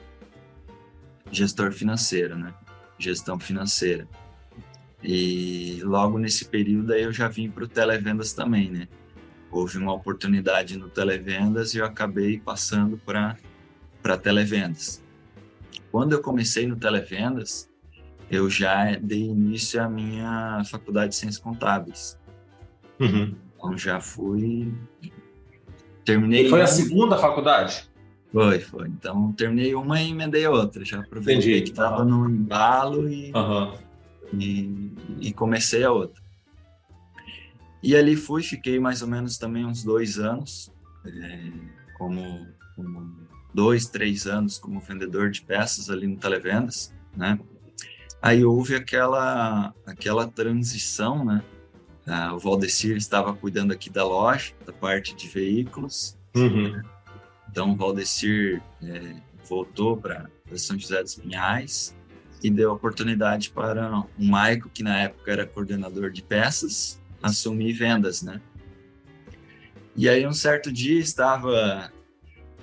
gestor 1.31 1.73
financeiro, 1.73 2.37
né? 2.37 2.55
Gestão 2.99 3.39
financeira. 3.39 4.09
E 5.03 5.81
logo 5.85 6.19
nesse 6.19 6.47
período 6.47 6.93
aí 6.93 7.03
eu 7.03 7.13
já 7.13 7.29
vim 7.29 7.51
para 7.51 7.65
o 7.65 7.69
televendas 7.69 8.33
também, 8.33 8.71
né? 8.71 8.89
houve 9.51 9.79
uma 9.79 9.93
oportunidade 9.93 10.77
no 10.77 10.89
televendas 10.89 11.75
e 11.75 11.79
eu 11.79 11.85
acabei 11.85 12.39
passando 12.39 12.99
para 12.99 14.19
televendas. 14.19 15.03
quando 15.91 16.13
eu 16.13 16.23
comecei 16.23 16.67
no 16.67 16.77
Televendas, 16.77 17.69
eu 18.31 18.49
já 18.51 18.95
dei 18.97 19.23
início 19.23 19.83
à 19.83 19.89
minha 19.89 20.63
faculdade 20.65 21.11
de 21.11 21.17
Ciências 21.17 21.43
Contábeis. 21.43 22.19
Uhum. 23.01 23.35
Então 23.57 23.79
já 23.79 24.01
fui. 24.01 24.73
Terminei. 26.05 26.47
E 26.47 26.51
foi 26.51 26.63
a 26.63 26.67
segunda 26.67 27.17
faculdade? 27.19 27.89
Foi, 28.33 28.61
foi. 28.61 28.89
Então 28.89 29.33
terminei 29.33 29.75
uma 29.75 30.01
e 30.01 30.11
emendei 30.11 30.45
a 30.45 30.51
outra. 30.51 30.85
Já 30.85 31.01
aproveitei 31.01 31.53
Entendi. 31.53 31.63
que 31.63 31.71
estava 31.71 32.05
no 32.05 32.29
embalo 32.29 33.09
e, 33.09 33.33
uhum. 33.33 33.75
e, 34.35 34.93
e 35.21 35.33
comecei 35.33 35.85
a 35.85 35.93
outra. 35.93 36.23
E 37.83 37.97
ali 37.97 38.17
fui, 38.17 38.43
fiquei 38.43 38.79
mais 38.81 39.03
ou 39.03 39.09
menos 39.09 39.39
também 39.39 39.65
uns 39.65 39.85
dois 39.85 40.19
anos, 40.19 40.73
é, 41.07 41.51
como, 41.97 42.47
como, 42.75 43.17
dois, 43.55 43.87
três 43.87 44.27
anos 44.27 44.59
como 44.59 44.81
vendedor 44.81 45.31
de 45.31 45.43
peças 45.43 45.89
ali 45.89 46.07
no 46.07 46.17
Televendas, 46.17 46.93
né? 47.17 47.39
Aí 48.21 48.45
houve 48.45 48.75
aquela, 48.75 49.73
aquela 49.87 50.27
transição, 50.27 51.25
né? 51.25 51.43
Ah, 52.09 52.35
o 52.35 52.39
Valdecir 52.39 52.97
estava 52.97 53.35
cuidando 53.35 53.71
aqui 53.71 53.91
da 53.91 54.03
loja, 54.03 54.53
da 54.65 54.73
parte 54.73 55.15
de 55.15 55.29
veículos. 55.29 56.17
Uhum. 56.35 56.81
Então 57.51 57.73
o 57.73 57.77
Valdecir 57.77 58.63
é, 58.83 59.17
voltou 59.47 59.97
para 59.97 60.31
São 60.57 60.79
José 60.79 61.03
dos 61.03 61.17
Pinhais 61.17 61.95
e 62.43 62.51
deu 62.51 62.73
oportunidade 62.73 63.51
para 63.51 63.91
o 64.19 64.25
Maico, 64.25 64.71
que 64.71 64.83
na 64.83 64.99
época 65.01 65.31
era 65.31 65.47
coordenador 65.47 66.11
de 66.11 66.23
peças, 66.23 66.99
assumir 67.23 67.75
vendas, 67.75 68.23
né? 68.23 68.41
E 69.95 70.09
aí 70.09 70.27
um 70.27 70.33
certo 70.33 70.73
dia 70.73 71.01
estava 71.01 71.93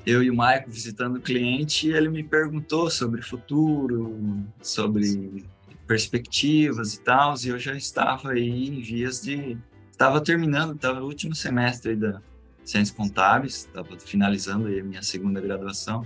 eu 0.06 0.24
e 0.24 0.30
o 0.30 0.36
Maico 0.36 0.72
visitando 0.72 1.18
o 1.18 1.22
cliente 1.22 1.88
e 1.88 1.94
ele 1.94 2.10
me 2.10 2.24
perguntou 2.24 2.90
sobre 2.90 3.22
futuro, 3.22 4.44
sobre 4.62 5.46
perspectivas 5.88 6.96
e 6.96 7.02
tal, 7.02 7.36
e 7.44 7.50
eu 7.50 7.60
já 7.60 7.76
estava 7.76 8.32
aí 8.32 8.68
em 8.68 8.82
vias 8.82 9.22
de 9.22 9.58
estava 9.92 10.20
terminando, 10.22 10.76
estava 10.76 11.00
no 11.00 11.06
último 11.06 11.34
semestre 11.36 11.92
aí 11.92 11.96
da 11.96 12.22
Ciências 12.64 12.96
Contábeis, 12.96 13.66
estava 13.68 13.98
finalizando 14.00 14.68
aí 14.68 14.80
a 14.80 14.84
minha 14.84 15.04
segunda 15.04 15.40
graduação. 15.40 16.06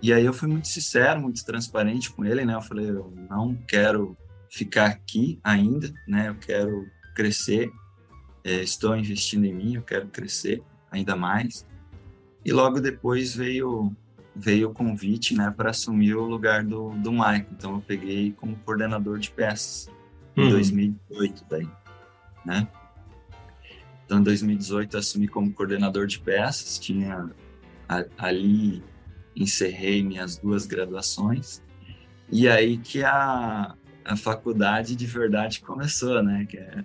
E 0.00 0.12
aí 0.12 0.24
eu 0.24 0.32
fui 0.32 0.48
muito 0.48 0.68
sincero, 0.68 1.20
muito 1.20 1.44
transparente 1.44 2.10
com 2.10 2.24
ele, 2.24 2.44
né? 2.44 2.54
Eu 2.54 2.62
falei, 2.62 2.88
eu 2.88 3.12
não 3.28 3.54
quero 3.54 4.16
ficar 4.50 4.86
aqui 4.86 5.38
ainda, 5.44 5.92
né? 6.06 6.28
Eu 6.28 6.36
quero 6.36 6.86
crescer, 7.14 7.70
é, 8.44 8.62
estou 8.62 8.96
investindo 8.96 9.44
em 9.44 9.52
mim, 9.52 9.74
eu 9.74 9.82
quero 9.82 10.06
crescer 10.08 10.62
ainda 10.90 11.14
mais. 11.14 11.66
E 12.44 12.52
logo 12.52 12.80
depois 12.80 13.34
veio 13.34 13.94
veio 14.38 14.70
o 14.70 14.74
convite, 14.74 15.34
né, 15.34 15.52
para 15.54 15.70
assumir 15.70 16.14
o 16.14 16.24
lugar 16.24 16.64
do, 16.64 16.90
do 16.90 17.10
Mike. 17.10 17.48
Então 17.52 17.74
eu 17.74 17.80
peguei 17.80 18.32
como 18.32 18.56
coordenador 18.56 19.18
de 19.18 19.30
peças 19.30 19.90
em 20.36 20.44
uhum. 20.44 20.50
2018 20.50 21.44
daí, 21.50 21.68
né? 22.44 22.68
Então 24.04 24.20
em 24.20 24.22
2018 24.22 24.94
eu 24.94 25.00
assumi 25.00 25.26
como 25.26 25.52
coordenador 25.52 26.06
de 26.06 26.20
peças, 26.20 26.78
tinha 26.78 27.28
a, 27.88 28.04
ali 28.16 28.82
encerrei 29.34 30.02
minhas 30.02 30.38
duas 30.38 30.66
graduações 30.66 31.62
e 32.30 32.48
aí 32.48 32.78
que 32.78 33.02
a, 33.02 33.74
a 34.04 34.16
faculdade 34.16 34.94
de 34.94 35.06
verdade 35.06 35.60
começou, 35.60 36.22
né? 36.22 36.46
Que 36.48 36.58
é 36.58 36.84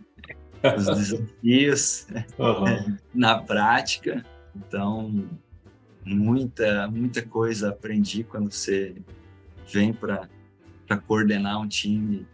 os 0.75 0.85
desafios 0.97 2.07
uhum. 2.39 2.97
na 3.13 3.37
prática. 3.39 4.25
Então, 4.55 5.29
muita, 6.05 6.87
muita 6.87 7.21
coisa 7.21 7.69
aprendi 7.69 8.23
quando 8.23 8.51
você 8.51 8.95
vem 9.71 9.93
para 9.93 10.27
coordenar 11.07 11.59
um 11.59 11.67
time. 11.67 12.27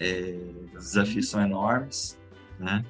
É, 0.00 0.36
os 0.76 0.84
desafios 0.84 1.28
são 1.28 1.40
enormes, 1.40 2.18
né? 2.58 2.84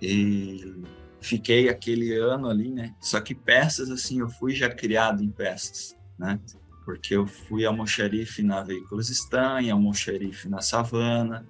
E 0.00 0.74
fiquei 1.20 1.68
aquele 1.68 2.14
ano 2.14 2.48
ali, 2.48 2.70
né? 2.70 2.94
Só 3.00 3.20
que 3.20 3.34
peças, 3.34 3.90
assim, 3.90 4.20
eu 4.20 4.28
fui 4.28 4.54
já 4.54 4.68
criado 4.68 5.22
em 5.22 5.30
peças, 5.30 5.96
né? 6.18 6.38
Porque 6.84 7.16
eu 7.16 7.26
fui 7.26 7.64
almoxarife 7.64 8.42
na 8.42 8.62
Veículos 8.62 9.10
Estanha, 9.10 9.72
almoxarife 9.72 10.48
na 10.48 10.60
Savana, 10.60 11.46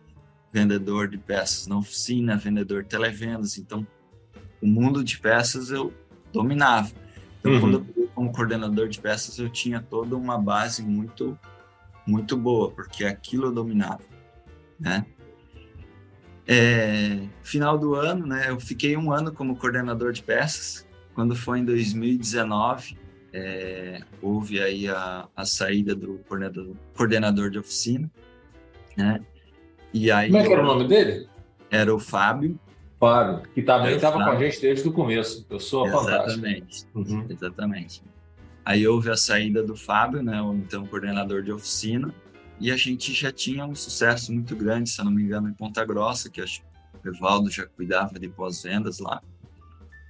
vendedor 0.53 1.09
de 1.09 1.19
peças 1.19 1.67
na 1.67 1.77
oficina, 1.77 2.37
vendedor 2.37 2.85
de 2.85 2.89
televendas. 2.89 3.59
Então, 3.59 3.87
o 4.63 4.67
mundo 4.67 5.05
de 5.05 5.19
peças 5.19 5.71
eu 5.71 5.93
dominava. 6.33 6.91
Então, 7.47 7.55
uhum. 7.55 7.61
quando 7.61 7.79
eu 7.79 7.95
fui 7.95 8.11
como 8.13 8.33
coordenador 8.33 8.89
de 8.89 9.01
peças, 9.01 9.39
eu 9.39 9.49
tinha 9.49 9.81
toda 9.81 10.17
uma 10.17 10.37
base 10.37 10.83
muito, 10.83 11.39
muito 12.05 12.37
boa, 12.37 12.73
porque 12.73 13.05
aquilo 13.05 13.47
eu 13.47 13.53
dominava, 13.53 14.03
né? 14.81 15.07
É, 16.49 17.27
final 17.43 17.79
do 17.79 17.95
ano, 17.95 18.27
né? 18.27 18.47
Eu 18.49 18.59
fiquei 18.59 18.97
um 18.97 19.13
ano 19.13 19.33
como 19.33 19.57
coordenador 19.57 20.13
de 20.13 20.23
peças. 20.23 20.87
Quando 21.15 21.35
foi 21.35 21.61
em 21.61 21.65
2019, 21.65 22.99
é, 23.33 24.01
houve 24.21 24.61
aí 24.61 24.89
a, 24.89 25.29
a 25.35 25.45
saída 25.45 25.95
do 25.95 26.19
coordenador, 26.29 26.75
coordenador 26.97 27.51
de 27.51 27.59
oficina, 27.59 28.11
né? 28.97 29.21
E 29.93 30.11
aí, 30.11 30.31
Como 30.31 30.43
é 30.43 30.47
que 30.47 30.53
era 30.53 30.63
o 30.63 30.67
nome 30.67 30.87
dele? 30.89 31.29
Era 31.71 31.95
o 31.95 31.99
Fábio. 31.99 32.59
Fábio, 32.99 33.43
que 33.55 33.63
também 33.63 33.97
estava 33.97 34.25
com 34.25 34.31
a 34.31 34.37
gente 34.37 34.61
desde 34.61 34.89
o 34.89 34.93
começo. 34.93 35.47
Eu 35.51 35.61
sou 35.61 35.87
Exatamente. 35.87 36.87
Uhum. 36.95 37.27
Exatamente. 37.29 38.03
Aí 38.65 38.87
houve 38.87 39.11
a 39.11 39.17
saída 39.17 39.63
do 39.63 39.77
Fábio, 39.77 40.23
né, 40.23 40.43
o 40.43 40.55
então 40.55 40.85
coordenador 40.87 41.43
de 41.43 41.53
oficina, 41.53 42.13
e 42.59 42.71
a 42.71 42.77
gente 42.77 43.13
já 43.13 43.31
tinha 43.31 43.65
um 43.65 43.75
sucesso 43.75 44.33
muito 44.33 44.57
grande, 44.57 44.91
se 44.91 45.01
eu 45.01 45.05
não 45.05 45.13
me 45.13 45.23
engano, 45.23 45.49
em 45.49 45.53
Ponta 45.53 45.85
Grossa, 45.85 46.31
que 46.31 46.41
acho 46.41 46.63
que 47.01 47.09
o 47.09 47.15
Evaldo 47.15 47.51
já 47.51 47.67
cuidava 47.67 48.19
de 48.19 48.29
pós-vendas 48.29 48.99
lá. 48.99 49.23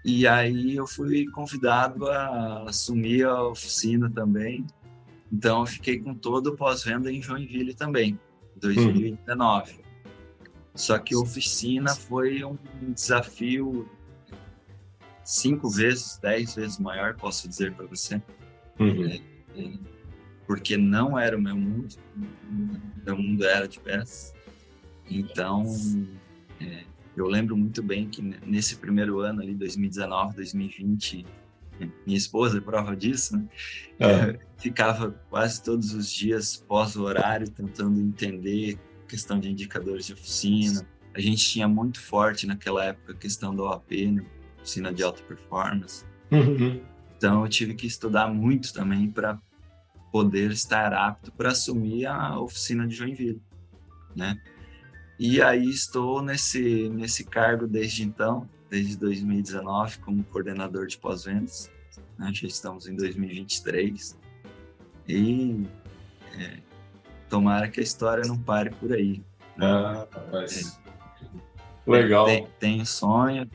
E 0.05 0.27
aí 0.27 0.77
eu 0.77 0.87
fui 0.87 1.27
convidado 1.27 2.09
a 2.09 2.63
assumir 2.69 3.27
a 3.27 3.43
oficina 3.43 4.09
também. 4.09 4.65
Então 5.33 5.61
eu 5.61 5.67
fiquei 5.67 5.99
com 5.99 6.15
todo 6.15 6.49
o 6.49 6.57
pós-venda 6.57 7.11
em 7.11 7.21
Joinville 7.21 7.75
também. 7.75 8.19
2019. 8.57 9.73
Uhum. 9.73 9.86
Só 10.77 10.99
que 10.99 11.17
oficina 11.17 11.95
foi 11.95 12.45
um 12.45 12.57
desafio 12.95 13.89
cinco 15.25 15.69
vezes, 15.69 16.19
dez 16.23 16.55
vezes 16.55 16.79
maior, 16.79 17.15
posso 17.15 17.49
dizer 17.49 17.73
para 17.75 17.87
você. 17.87 18.23
Uhum. 18.79 19.07
É, 19.07 19.21
é, 19.57 19.73
porque 20.47 20.77
não 20.77 21.19
era 21.19 21.37
o 21.37 21.41
meu 21.41 21.57
mundo, 21.57 21.97
meu 23.05 23.17
mundo 23.17 23.45
era 23.45 23.67
de 23.67 23.81
peças. 23.81 24.35
Então, 25.11 25.65
é, 26.61 26.85
eu 27.17 27.27
lembro 27.27 27.57
muito 27.57 27.83
bem 27.83 28.09
que 28.09 28.23
nesse 28.23 28.77
primeiro 28.77 29.21
ano 29.21 29.41
ali, 29.41 29.55
2019, 29.55 30.37
2020, 30.37 31.27
minha 32.07 32.17
esposa 32.17 32.59
é 32.59 32.61
prova 32.61 32.97
disso, 32.97 33.37
né? 33.37 33.49
É. 33.99 34.39
ficava 34.57 35.11
quase 35.29 35.63
todos 35.63 35.93
os 35.93 36.11
dias 36.11 36.57
pós 36.57 36.97
o 36.97 37.03
horário 37.03 37.51
tentando 37.51 38.01
entender 38.01 38.79
questão 39.07 39.39
de 39.39 39.51
indicadores 39.51 40.07
de 40.07 40.13
oficina. 40.13 40.87
A 41.15 41.21
gente 41.21 41.45
tinha 41.49 41.67
muito 41.67 42.01
forte 42.01 42.47
naquela 42.47 42.85
época 42.85 43.13
a 43.13 43.17
questão 43.17 43.55
da 43.55 43.63
OAP, 43.63 43.93
né? 44.13 44.25
oficina 44.59 44.93
de 44.93 45.03
alta 45.03 45.23
performance. 45.23 46.05
Uhum. 46.31 46.83
Então 47.17 47.43
eu 47.43 47.49
tive 47.49 47.75
que 47.75 47.87
estudar 47.87 48.29
muito 48.29 48.73
também 48.75 49.11
para 49.11 49.41
poder 50.13 50.51
estar 50.51 50.93
apto 50.93 51.33
para 51.33 51.51
assumir 51.51 52.07
a 52.07 52.39
oficina 52.39 52.87
de 52.87 52.95
Joinville, 52.95 53.41
né? 54.15 54.41
E 55.19 55.41
aí 55.41 55.71
estou 55.71 56.21
nesse 56.21 56.89
nesse 56.91 57.25
cargo 57.25 57.67
desde 57.67 58.03
então 58.03 58.49
desde 58.69 58.97
2019 58.97 59.99
como 59.99 60.25
coordenador 60.25 60.87
de 60.87 60.99
pós-vendas. 60.99 61.71
Né? 62.19 62.31
Já 62.33 62.47
estamos 62.47 62.87
em 62.87 62.97
2023 62.97 64.19
e 65.09 65.67
é, 66.39 66.59
tomara 67.29 67.69
que 67.69 67.81
a 67.81 67.83
história 67.83 68.25
não 68.27 68.39
pare 68.39 68.71
por 68.71 68.93
aí. 68.93 69.23
Né? 69.57 69.67
Ah, 69.67 70.07
rapaz. 70.13 70.79
É, 71.87 71.91
Legal. 71.91 72.27
Tenho, 72.27 72.49
tenho 72.59 72.87
sonho 72.87 73.49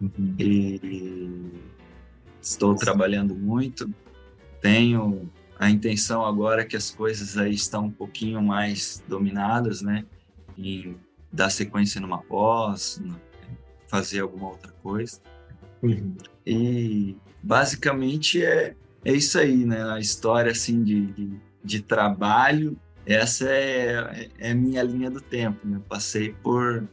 uhum. 0.00 0.34
e 0.38 1.52
estou 2.40 2.74
trabalhando 2.74 3.34
muito. 3.34 3.90
Tenho 4.60 5.30
a 5.58 5.70
intenção 5.70 6.24
agora 6.24 6.64
que 6.64 6.76
as 6.76 6.90
coisas 6.90 7.36
aí 7.36 7.54
estão 7.54 7.86
um 7.86 7.90
pouquinho 7.90 8.42
mais 8.42 9.02
dominadas, 9.06 9.82
né? 9.82 10.04
E 10.56 10.96
dar 11.30 11.50
sequência 11.50 12.00
numa 12.00 12.18
pós, 12.18 13.00
fazer 13.88 14.20
alguma 14.20 14.48
outra 14.48 14.72
coisa. 14.82 15.20
Uhum. 15.82 16.16
E 16.46 17.16
basicamente 17.42 18.44
é, 18.44 18.74
é 19.04 19.12
isso 19.12 19.38
aí, 19.38 19.64
né? 19.64 19.82
A 19.90 20.00
história 20.00 20.50
assim 20.50 20.82
de, 20.82 21.06
de, 21.06 21.30
de 21.62 21.82
trabalho, 21.82 22.78
essa 23.06 23.48
é, 23.48 24.28
é 24.38 24.50
a 24.50 24.54
minha 24.54 24.82
linha 24.82 25.10
do 25.10 25.20
tempo. 25.20 25.66
Né? 25.66 25.80
Passei 25.88 26.34
por, 26.42 26.88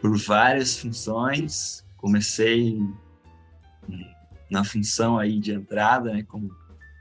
por 0.00 0.16
várias 0.16 0.78
funções, 0.78 1.84
comecei 1.96 2.80
na 4.50 4.64
função 4.64 5.18
aí 5.18 5.38
de 5.38 5.52
entrada, 5.52 6.12
né? 6.12 6.22
Como 6.22 6.50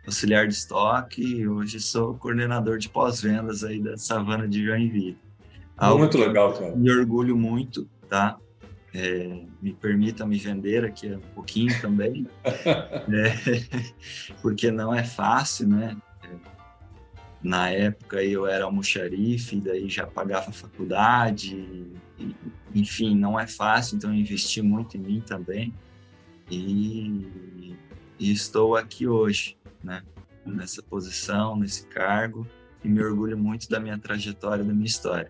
auxiliar 0.06 0.48
de 0.48 0.54
estoque 0.54 1.22
e 1.22 1.48
hoje 1.48 1.80
sou 1.80 2.16
coordenador 2.16 2.78
de 2.78 2.90
pós-vendas 2.90 3.64
aí 3.64 3.80
da 3.80 3.98
Savana 3.98 4.48
de 4.48 4.64
Joinville. 4.64 5.18
Algo 5.78 6.00
muito 6.00 6.18
legal, 6.18 6.54
cara. 6.54 6.76
Me 6.76 6.92
orgulho 6.92 7.36
muito, 7.36 7.90
tá? 8.08 8.38
É, 8.94 9.42
me 9.62 9.74
permita 9.74 10.26
me 10.26 10.38
vender 10.38 10.86
aqui 10.86 11.12
um 11.12 11.34
pouquinho 11.34 11.82
também, 11.82 12.26
é, 12.46 13.84
porque 14.42 14.72
não 14.72 14.94
é 14.94 15.04
fácil, 15.04 15.68
né? 15.68 15.98
Na 17.46 17.70
época 17.70 18.24
eu 18.24 18.48
era 18.48 18.66
almoxarife, 18.66 19.58
daí 19.58 19.88
já 19.88 20.08
pagava 20.08 20.52
faculdade, 20.52 21.56
e, 22.18 22.36
enfim, 22.74 23.16
não 23.16 23.40
é 23.40 23.46
fácil, 23.46 23.98
então 23.98 24.10
eu 24.10 24.16
investi 24.16 24.64
muito 24.64 24.98
em 24.98 25.00
mim 25.00 25.22
também. 25.22 25.72
E, 26.50 27.76
e 28.18 28.32
estou 28.32 28.76
aqui 28.76 29.08
hoje, 29.08 29.56
né? 29.84 30.02
Nessa 30.44 30.82
posição, 30.82 31.56
nesse 31.56 31.86
cargo, 31.86 32.48
e 32.84 32.90
me 32.90 33.04
orgulho 33.04 33.38
muito 33.38 33.70
da 33.70 33.80
minha 33.80 34.00
trajetória, 34.00 34.64
da 34.64 34.74
minha 34.74 34.88
história. 34.88 35.30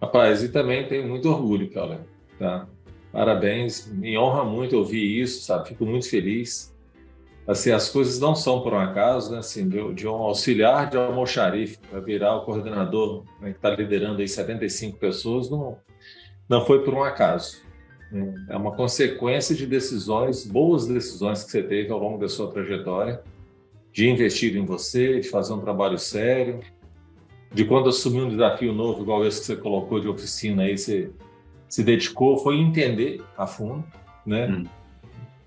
Rapaz, 0.00 0.40
e 0.44 0.50
também 0.50 0.86
tenho 0.86 1.08
muito 1.08 1.28
orgulho, 1.28 1.68
cara. 1.72 2.06
Tá? 2.38 2.68
Parabéns, 3.10 3.88
me 3.88 4.16
honra 4.16 4.44
muito 4.44 4.76
ouvir 4.76 5.20
isso, 5.20 5.46
sabe? 5.46 5.70
Fico 5.70 5.84
muito 5.84 6.08
feliz 6.08 6.72
assim, 7.46 7.70
as 7.70 7.88
coisas 7.88 8.18
não 8.18 8.34
são 8.34 8.62
por 8.62 8.72
um 8.72 8.78
acaso, 8.78 9.32
né? 9.32 9.38
Assim, 9.38 9.68
de, 9.68 9.94
de 9.94 10.08
um 10.08 10.14
auxiliar 10.14 10.88
de 10.88 10.96
almoxarife 10.96 11.78
para 11.90 12.00
virar 12.00 12.36
o 12.36 12.44
coordenador 12.44 13.24
né, 13.40 13.50
que 13.50 13.56
está 13.56 13.70
liderando 13.70 14.20
aí 14.20 14.28
75 14.28 14.98
pessoas, 14.98 15.50
não, 15.50 15.78
não 16.48 16.64
foi 16.64 16.82
por 16.82 16.94
um 16.94 17.02
acaso. 17.02 17.62
Né? 18.10 18.34
É 18.48 18.56
uma 18.56 18.72
consequência 18.72 19.54
de 19.54 19.66
decisões, 19.66 20.46
boas 20.46 20.86
decisões 20.86 21.44
que 21.44 21.50
você 21.50 21.62
teve 21.62 21.92
ao 21.92 21.98
longo 21.98 22.18
da 22.18 22.28
sua 22.28 22.50
trajetória, 22.50 23.22
de 23.92 24.08
investir 24.08 24.56
em 24.56 24.64
você, 24.64 25.20
de 25.20 25.28
fazer 25.28 25.52
um 25.52 25.60
trabalho 25.60 25.98
sério, 25.98 26.60
de 27.52 27.64
quando 27.64 27.88
assumir 27.88 28.22
um 28.22 28.28
desafio 28.28 28.72
novo, 28.72 29.02
igual 29.02 29.24
esse 29.24 29.40
que 29.40 29.46
você 29.46 29.56
colocou 29.56 30.00
de 30.00 30.08
oficina 30.08 30.64
aí, 30.64 30.76
você 30.76 31.10
se 31.68 31.84
dedicou, 31.84 32.38
foi 32.38 32.56
entender 32.56 33.22
a 33.36 33.46
fundo, 33.46 33.84
né? 34.26 34.48
Hum. 34.48 34.64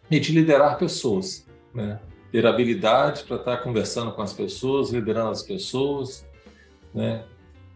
E 0.10 0.20
de 0.20 0.32
liderar 0.32 0.78
pessoas 0.78 1.47
né? 1.74 2.00
ter 2.32 2.46
habilidade 2.46 3.24
para 3.24 3.38
estar 3.38 3.58
conversando 3.58 4.12
com 4.12 4.22
as 4.22 4.34
pessoas, 4.34 4.92
liderando 4.92 5.30
as 5.30 5.44
pessoas, 5.44 6.28
né? 6.94 7.24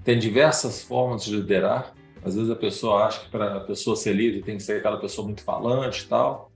Tem 0.03 0.17
diversas 0.17 0.83
formas 0.83 1.23
de 1.23 1.35
liderar. 1.35 1.93
Às 2.23 2.35
vezes 2.35 2.49
a 2.49 2.55
pessoa 2.55 3.05
acha 3.05 3.21
que 3.21 3.29
para 3.29 3.57
a 3.57 3.59
pessoa 3.61 3.95
ser 3.95 4.13
líder 4.13 4.43
tem 4.43 4.57
que 4.57 4.63
ser 4.63 4.77
aquela 4.77 4.97
pessoa 4.97 5.25
muito 5.25 5.43
falante 5.43 6.03
e 6.03 6.07
tal, 6.07 6.51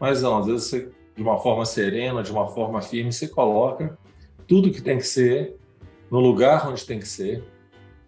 mas 0.00 0.22
não. 0.22 0.38
Às 0.38 0.46
vezes 0.46 0.68
você, 0.68 0.90
de 1.14 1.22
uma 1.22 1.38
forma 1.38 1.64
serena, 1.64 2.22
de 2.22 2.32
uma 2.32 2.48
forma 2.48 2.80
firme, 2.80 3.12
você 3.12 3.28
coloca 3.28 3.98
tudo 4.46 4.70
que 4.70 4.80
tem 4.80 4.98
que 4.98 5.06
ser 5.06 5.56
no 6.10 6.20
lugar 6.20 6.68
onde 6.68 6.84
tem 6.84 6.98
que 6.98 7.08
ser 7.08 7.44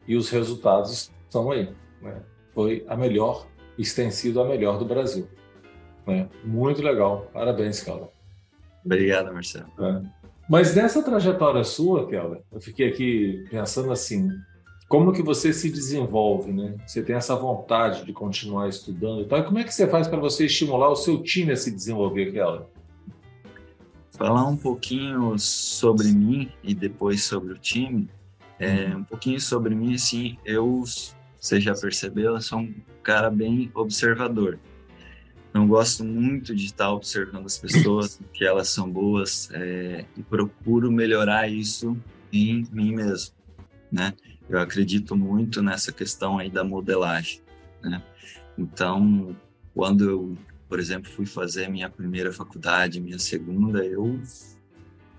e 0.07 0.17
os 0.17 0.31
resultados 0.31 1.11
estão 1.29 1.51
aí. 1.51 1.69
Né? 2.01 2.23
Foi 2.55 2.85
a 2.89 2.97
melhor, 2.97 3.47
e 3.77 3.85
tem 3.85 4.11
sido 4.11 4.41
a 4.41 4.45
melhor 4.45 4.79
do 4.79 4.85
Brasil. 4.85 5.29
Né? 6.07 6.29
Muito 6.43 6.83
legal. 6.83 7.29
Parabéns, 7.33 7.83
cara. 7.83 8.09
Obrigado, 8.89 9.33
Marcelo. 9.33 9.71
É. 9.79 10.03
Mas 10.49 10.75
nessa 10.75 11.03
trajetória 11.03 11.63
sua, 11.63 12.09
Kelly, 12.09 12.41
eu 12.51 12.61
fiquei 12.61 12.89
aqui 12.89 13.45
pensando 13.51 13.93
assim, 13.93 14.31
como 14.89 15.13
que 15.13 15.23
você 15.23 15.53
se 15.53 15.71
desenvolve, 15.71 16.51
né? 16.51 16.75
Você 16.87 17.03
tem 17.03 17.15
essa 17.15 17.37
vontade 17.37 18.07
de 18.07 18.15
continuar 18.15 18.67
estudando 18.67 19.21
e 19.21 19.25
tal. 19.27 19.41
E 19.41 19.43
como 19.43 19.59
é 19.59 19.65
que 19.65 19.75
você 19.75 19.87
faz 19.87 20.09
para 20.09 20.19
você 20.19 20.47
estimular 20.47 20.89
o 20.89 20.97
seu 20.97 21.23
time 21.23 21.53
a 21.53 21.57
se 21.57 21.71
desenvolver, 21.71 22.33
Kelly? 22.33 22.63
Falar 24.13 24.49
um 24.49 24.57
pouquinho 24.57 25.39
sobre 25.39 26.09
mim 26.09 26.51
e 26.65 26.75
depois 26.75 27.23
sobre 27.25 27.53
o 27.53 27.59
time. 27.59 28.09
É, 28.59 28.97
um 28.97 29.05
pouquinho 29.05 29.39
sobre 29.39 29.75
mim, 29.75 29.95
assim, 29.95 30.39
eu, 30.47 30.83
você 31.39 31.61
já 31.61 31.75
percebeu, 31.75 32.35
eu 32.35 32.41
sou 32.41 32.61
um 32.61 32.75
cara 33.03 33.31
bem 33.31 33.71
observador 33.75 34.59
não 35.53 35.67
gosto 35.67 36.05
muito 36.05 36.55
de 36.55 36.67
estar 36.67 36.91
observando 36.93 37.47
as 37.47 37.59
pessoas, 37.59 38.21
que 38.33 38.45
elas 38.45 38.69
são 38.69 38.91
boas, 38.91 39.51
é, 39.53 40.05
e 40.17 40.23
procuro 40.23 40.91
melhorar 40.91 41.49
isso 41.49 41.97
em 42.33 42.67
mim 42.71 42.95
mesmo, 42.95 43.35
né? 43.91 44.13
Eu 44.49 44.59
acredito 44.59 45.17
muito 45.17 45.63
nessa 45.63 45.93
questão 45.93 46.39
aí 46.39 46.51
da 46.51 46.65
modelagem, 46.65 47.41
né? 47.83 48.03
Então, 48.57 49.37
quando 49.75 50.09
eu, 50.09 50.39
por 50.69 50.81
exemplo, 50.81 51.11
fui 51.11 51.27
fazer 51.27 51.69
minha 51.69 51.89
primeira 51.89 52.33
faculdade, 52.33 53.01
minha 53.01 53.19
segunda, 53.19 53.85
eu 53.85 54.21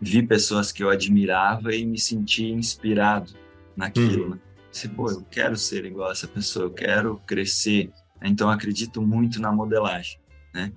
vi 0.02 0.24
pessoas 0.24 0.72
que 0.72 0.84
eu 0.84 0.90
admirava 0.90 1.74
e 1.76 1.86
me 1.86 2.00
senti 2.00 2.46
inspirado 2.46 3.34
naquilo, 3.76 4.24
uhum. 4.24 4.30
né? 4.32 4.40
Se, 4.72 4.88
pô, 4.88 5.10
eu 5.10 5.22
quero 5.32 5.56
ser 5.56 5.86
igual 5.86 6.10
a 6.10 6.12
essa 6.12 6.28
pessoa, 6.28 6.66
eu 6.66 6.72
quero 6.72 7.20
crescer, 7.26 7.92
então 8.28 8.50
acredito 8.50 9.02
muito 9.02 9.42
na 9.42 9.52
modelagem 9.52 10.20
né? 10.54 10.72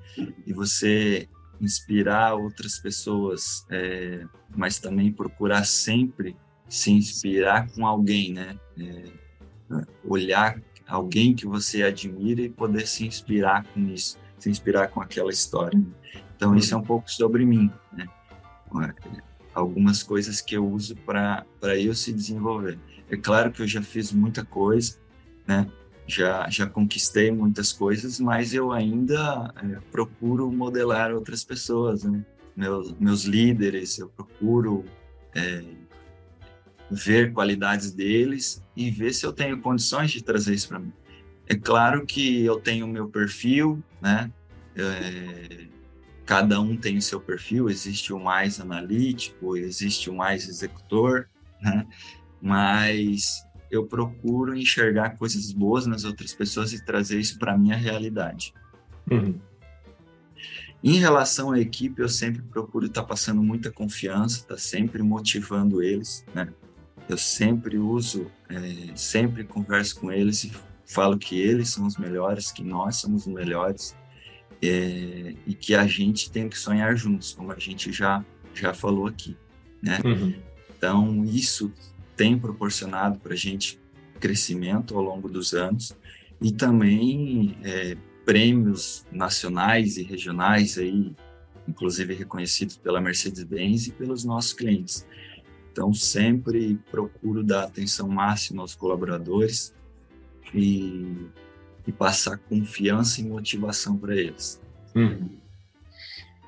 E 0.47 0.53
você 0.53 1.29
inspirar 1.61 2.35
outras 2.35 2.79
pessoas, 2.79 3.65
é, 3.71 4.25
mas 4.55 4.79
também 4.79 5.13
procurar 5.13 5.65
sempre 5.65 6.37
se 6.69 6.91
inspirar 6.91 7.71
com 7.71 7.87
alguém, 7.87 8.33
né? 8.33 8.59
É, 8.79 9.05
olhar 10.05 10.61
alguém 10.87 11.35
que 11.35 11.47
você 11.47 11.83
admira 11.83 12.43
e 12.43 12.51
poder 12.51 12.87
se 12.87 13.07
inspirar 13.07 13.65
com 13.65 13.81
isso, 13.81 14.19
se 14.39 14.51
inspirar 14.51 14.89
com 14.89 15.01
aquela 15.01 15.31
história. 15.31 15.81
Então 16.37 16.55
isso 16.57 16.75
é 16.75 16.77
um 16.77 16.83
pouco 16.83 17.11
sobre 17.11 17.45
mim, 17.45 17.71
né? 17.93 18.07
Algumas 19.55 20.03
coisas 20.03 20.41
que 20.41 20.57
eu 20.57 20.67
uso 20.67 20.97
para 20.97 21.47
para 21.61 21.79
eu 21.79 21.95
se 21.95 22.13
desenvolver. 22.13 22.79
É 23.11 23.17
claro 23.17 23.53
que 23.53 23.63
eu 23.63 23.69
já 23.69 23.83
fiz 23.83 24.13
muita 24.13 24.45
coisa, 24.45 24.99
né? 25.47 25.71
Já, 26.13 26.49
já 26.51 26.67
conquistei 26.67 27.31
muitas 27.31 27.73
coisas, 27.73 28.21
mas 28.21 28.53
eu 28.53 28.71
ainda 28.71 29.53
é, 29.57 29.81
procuro 29.91 30.51
modelar 30.53 31.13
outras 31.13 31.43
pessoas, 31.43 32.05
né? 32.05 32.25
meus, 32.57 32.93
meus 32.99 33.25
líderes, 33.25 33.99
eu 33.99 34.09
procuro 34.09 34.85
é, 35.35 35.65
ver 36.91 37.33
qualidades 37.33 37.93
deles 37.93 38.63
e 38.77 38.91
ver 38.91 39.15
se 39.15 39.25
eu 39.25 39.33
tenho 39.33 39.61
condições 39.61 40.11
de 40.11 40.23
trazer 40.23 40.55
isso 40.55 40.69
para 40.69 40.79
mim. 40.79 40.93
É 41.47 41.55
claro 41.55 42.05
que 42.07 42.45
eu 42.45 42.61
tenho 42.61 42.87
meu 42.87 43.09
perfil, 43.09 43.83
né? 44.01 44.31
É, 44.77 45.67
cada 46.25 46.61
um 46.61 46.77
tem 46.77 46.97
o 46.97 47.03
seu 47.03 47.21
perfil, 47.21 47.69
existe 47.69 48.13
o 48.13 48.19
mais 48.19 48.61
analítico, 48.61 49.57
existe 49.57 50.09
o 50.09 50.15
mais 50.15 50.49
executor, 50.49 51.29
né? 51.61 51.87
Mas 52.41 53.45
eu 53.73 53.87
procuro 53.87 54.55
enxergar 54.55 55.17
coisas 55.17 55.51
boas 55.51 55.87
nas 55.87 56.05
outras 56.05 56.35
pessoas 56.35 56.75
e 56.75 56.85
trazer 56.85 57.19
isso 57.19 57.39
para 57.39 57.55
a 57.55 57.59
minha 57.59 57.75
realidade. 57.75 58.53
Uhum. 59.11 59.41
Em 60.85 60.99
relação 60.99 61.53
à 61.53 61.59
equipe, 61.59 62.03
eu 62.03 62.09
sempre 62.09 62.43
procuro 62.43 62.85
estar 62.85 63.01
tá 63.01 63.07
passando 63.07 63.43
muita 63.43 63.71
confiança, 63.71 64.41
estar 64.41 64.55
tá 64.57 64.61
sempre 64.61 65.03
motivando 65.03 65.83
eles, 65.83 66.23
né? 66.35 66.53
Eu 67.09 67.17
sempre 67.17 67.79
uso, 67.79 68.31
é, 68.49 68.95
sempre 68.95 69.43
converso 69.43 69.99
com 69.99 70.13
eles 70.13 70.45
e 70.45 70.53
falo 70.85 71.17
que 71.17 71.41
eles 71.41 71.71
são 71.71 71.87
os 71.87 71.97
melhores, 71.97 72.53
que 72.53 72.63
nós 72.63 72.97
somos 72.97 73.27
os 73.27 73.33
melhores 73.33 73.97
é, 74.61 75.35
e 75.47 75.55
que 75.55 75.75
a 75.75 75.87
gente 75.87 76.31
tem 76.31 76.47
que 76.47 76.59
sonhar 76.59 76.95
juntos, 76.95 77.33
como 77.33 77.53
a 77.53 77.59
gente 77.59 77.91
já 77.91 78.23
já 78.55 78.75
falou 78.75 79.07
aqui, 79.07 79.35
né? 79.81 79.99
Uhum. 80.05 80.35
Então 80.77 81.25
isso 81.25 81.73
tem 82.23 82.39
proporcionado 82.39 83.19
para 83.19 83.33
a 83.33 83.37
gente 83.37 83.81
crescimento 84.21 84.97
ao 84.97 85.03
longo 85.03 85.29
dos 85.29 85.55
anos 85.55 85.93
e 86.41 86.53
também 86.53 87.59
é, 87.65 87.97
prêmios 88.25 89.05
nacionais 89.11 89.97
e 89.97 90.05
regionais 90.05 90.79
aí, 90.79 91.13
inclusive 91.67 92.15
reconhecidos 92.15 92.77
pela 92.77 93.01
Mercedes-Benz 93.01 93.89
e 93.89 93.91
pelos 93.91 94.23
nossos 94.23 94.53
clientes. 94.53 95.05
Então 95.73 95.93
sempre 95.93 96.79
procuro 96.93 97.43
dar 97.43 97.65
atenção 97.65 98.07
máxima 98.07 98.63
aos 98.63 98.77
colaboradores 98.77 99.75
e, 100.55 101.27
e 101.85 101.91
passar 101.91 102.39
confiança 102.39 103.21
e 103.21 103.25
motivação 103.25 103.97
para 103.97 104.15
eles. 104.15 104.63
Uhum. 104.95 105.29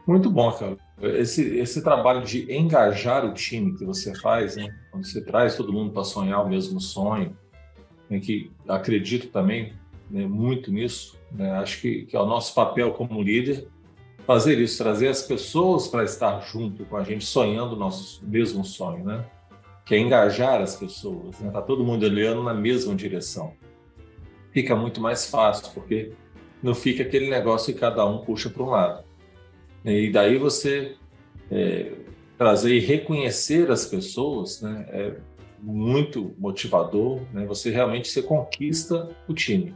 Muito 0.06 0.30
bom, 0.30 0.52
cara. 0.52 0.78
Esse, 1.02 1.58
esse 1.58 1.82
trabalho 1.82 2.24
de 2.24 2.52
engajar 2.52 3.24
o 3.24 3.34
time 3.34 3.76
que 3.76 3.84
você 3.84 4.14
faz, 4.20 4.56
né? 4.56 4.72
quando 4.90 5.04
você 5.04 5.20
traz 5.20 5.56
todo 5.56 5.72
mundo 5.72 5.92
para 5.92 6.04
sonhar 6.04 6.44
o 6.44 6.48
mesmo 6.48 6.80
sonho, 6.80 7.36
né? 8.08 8.20
que 8.20 8.52
acredito 8.68 9.28
também 9.28 9.72
né, 10.10 10.26
muito 10.26 10.70
nisso, 10.70 11.18
né? 11.32 11.50
acho 11.52 11.80
que, 11.80 12.06
que 12.06 12.16
é 12.16 12.20
o 12.20 12.26
nosso 12.26 12.54
papel 12.54 12.92
como 12.92 13.22
líder 13.22 13.66
fazer 14.24 14.58
isso, 14.58 14.78
trazer 14.78 15.08
as 15.08 15.22
pessoas 15.22 15.88
para 15.88 16.04
estar 16.04 16.40
junto 16.40 16.84
com 16.84 16.96
a 16.96 17.02
gente, 17.02 17.24
sonhando 17.24 17.74
o 17.74 17.78
nosso 17.78 18.24
mesmo 18.24 18.64
sonho, 18.64 19.04
né? 19.04 19.24
que 19.84 19.94
é 19.94 19.98
engajar 19.98 20.62
as 20.62 20.76
pessoas, 20.76 21.38
né? 21.40 21.50
Tá 21.50 21.60
todo 21.60 21.84
mundo 21.84 22.04
olhando 22.04 22.42
na 22.42 22.54
mesma 22.54 22.94
direção. 22.94 23.52
Fica 24.50 24.74
muito 24.74 25.00
mais 25.00 25.26
fácil, 25.26 25.72
porque 25.74 26.12
não 26.62 26.74
fica 26.74 27.02
aquele 27.02 27.28
negócio 27.28 27.72
que 27.72 27.78
cada 27.78 28.06
um 28.06 28.24
puxa 28.24 28.48
para 28.48 28.62
um 28.62 28.70
lado. 28.70 29.04
E 29.84 30.10
daí 30.10 30.38
você 30.38 30.96
é, 31.50 31.92
trazer 32.38 32.74
e 32.74 32.80
reconhecer 32.80 33.70
as 33.70 33.84
pessoas, 33.84 34.62
né, 34.62 34.86
é 34.90 35.14
muito 35.60 36.34
motivador. 36.38 37.20
Né? 37.32 37.46
Você 37.46 37.70
realmente 37.70 38.08
se 38.08 38.22
conquista 38.22 39.08
o 39.28 39.34
time. 39.34 39.74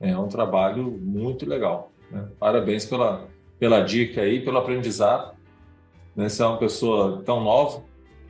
É 0.00 0.16
um 0.16 0.28
trabalho 0.28 0.90
muito 1.02 1.46
legal. 1.46 1.92
Né? 2.10 2.26
Parabéns 2.38 2.84
pela, 2.84 3.28
pela 3.58 3.80
dica 3.80 4.22
aí, 4.22 4.40
pelo 4.44 4.58
aprendizado. 4.58 5.36
Né? 6.14 6.28
Você 6.28 6.42
é 6.42 6.46
uma 6.46 6.58
pessoa 6.58 7.22
tão 7.24 7.42
nova 7.42 7.82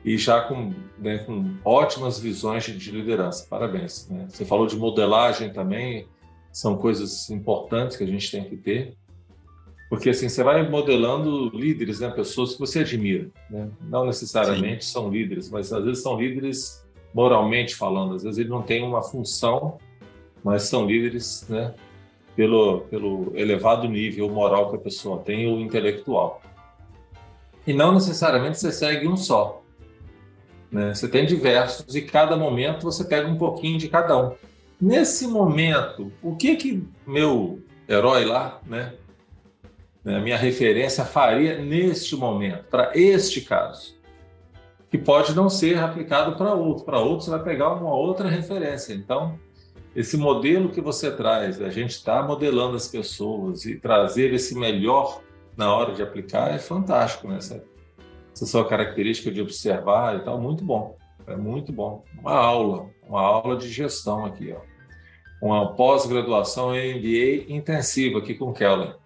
e 0.03 0.17
já 0.17 0.41
com, 0.41 0.73
né, 0.97 1.19
com 1.19 1.55
ótimas 1.63 2.19
visões 2.19 2.63
de 2.63 2.91
liderança. 2.91 3.45
Parabéns. 3.49 4.07
Né? 4.09 4.27
Você 4.29 4.45
falou 4.45 4.67
de 4.67 4.75
modelagem 4.75 5.51
também, 5.51 6.07
são 6.51 6.77
coisas 6.77 7.29
importantes 7.29 7.97
que 7.97 8.03
a 8.03 8.07
gente 8.07 8.31
tem 8.31 8.43
que 8.43 8.57
ter. 8.57 8.95
Porque 9.89 10.09
assim, 10.09 10.27
você 10.27 10.43
vai 10.43 10.67
modelando 10.67 11.49
líderes, 11.49 11.99
né? 11.99 12.09
pessoas 12.09 12.53
que 12.53 12.59
você 12.59 12.79
admira. 12.79 13.29
Né? 13.49 13.69
Não 13.81 14.05
necessariamente 14.05 14.83
Sim. 14.83 14.91
são 14.91 15.09
líderes, 15.09 15.49
mas 15.49 15.71
às 15.71 15.83
vezes 15.83 16.03
são 16.03 16.19
líderes 16.19 16.85
moralmente 17.13 17.75
falando. 17.75 18.15
Às 18.15 18.23
vezes 18.23 18.37
ele 18.37 18.49
não 18.49 18.61
tem 18.61 18.83
uma 18.83 19.01
função, 19.01 19.77
mas 20.43 20.63
são 20.63 20.85
líderes 20.85 21.45
né? 21.47 21.73
pelo, 22.35 22.81
pelo 22.81 23.31
elevado 23.35 23.87
nível 23.87 24.29
moral 24.29 24.69
que 24.69 24.75
a 24.75 24.79
pessoa 24.79 25.19
tem 25.19 25.47
ou 25.47 25.59
intelectual. 25.59 26.41
E 27.65 27.73
não 27.73 27.93
necessariamente 27.93 28.59
você 28.59 28.71
segue 28.71 29.07
um 29.07 29.15
só. 29.15 29.63
Né? 30.71 30.93
Você 30.93 31.07
tem 31.07 31.25
diversos 31.25 31.95
e 31.95 32.01
cada 32.01 32.35
momento 32.35 32.83
você 32.83 33.05
pega 33.05 33.27
um 33.27 33.37
pouquinho 33.37 33.77
de 33.77 33.87
cada 33.87 34.17
um. 34.17 34.35
Nesse 34.79 35.27
momento, 35.27 36.11
o 36.21 36.35
que 36.35 36.55
que 36.55 36.83
meu 37.05 37.59
herói 37.89 38.25
lá, 38.25 38.61
né, 38.65 38.93
né, 40.07 40.21
minha 40.21 40.37
referência 40.37 41.03
faria 41.03 41.57
neste 41.57 42.15
momento, 42.15 42.63
para 42.69 42.91
este 42.95 43.41
caso, 43.41 43.97
que 44.89 44.97
pode 44.97 45.35
não 45.35 45.49
ser 45.49 45.77
aplicado 45.79 46.37
para 46.37 46.53
outro. 46.53 46.85
Para 46.85 46.97
outro, 46.97 47.25
você 47.25 47.31
vai 47.31 47.43
pegar 47.43 47.73
uma 47.73 47.93
outra 47.93 48.29
referência. 48.29 48.93
Então, 48.93 49.37
esse 49.93 50.15
modelo 50.15 50.69
que 50.69 50.79
você 50.79 51.11
traz, 51.11 51.61
a 51.61 51.69
gente 51.69 51.91
está 51.91 52.23
modelando 52.23 52.77
as 52.77 52.87
pessoas 52.87 53.65
e 53.65 53.75
trazer 53.75 54.33
esse 54.33 54.57
melhor 54.57 55.21
na 55.57 55.75
hora 55.75 55.93
de 55.93 56.01
aplicar 56.01 56.55
é 56.55 56.57
fantástico, 56.57 57.27
né? 57.27 57.39
Essa 57.39 58.45
sua 58.45 58.65
característica 58.65 59.29
de 59.29 59.41
observar 59.41 60.15
e 60.15 60.19
tal, 60.23 60.39
muito 60.39 60.63
bom. 60.63 60.95
É 61.27 61.35
muito 61.35 61.73
bom. 61.73 62.05
Uma 62.17 62.31
aula, 62.31 62.89
uma 63.05 63.19
aula 63.19 63.57
de 63.57 63.67
gestão 63.67 64.23
aqui, 64.23 64.55
ó 64.57 64.76
uma 65.41 65.73
pós-graduação 65.73 66.75
em 66.75 66.95
MBA 66.95 67.53
intensiva 67.53 68.19
aqui 68.19 68.33
com 68.33 68.53
Keller. 68.53 68.95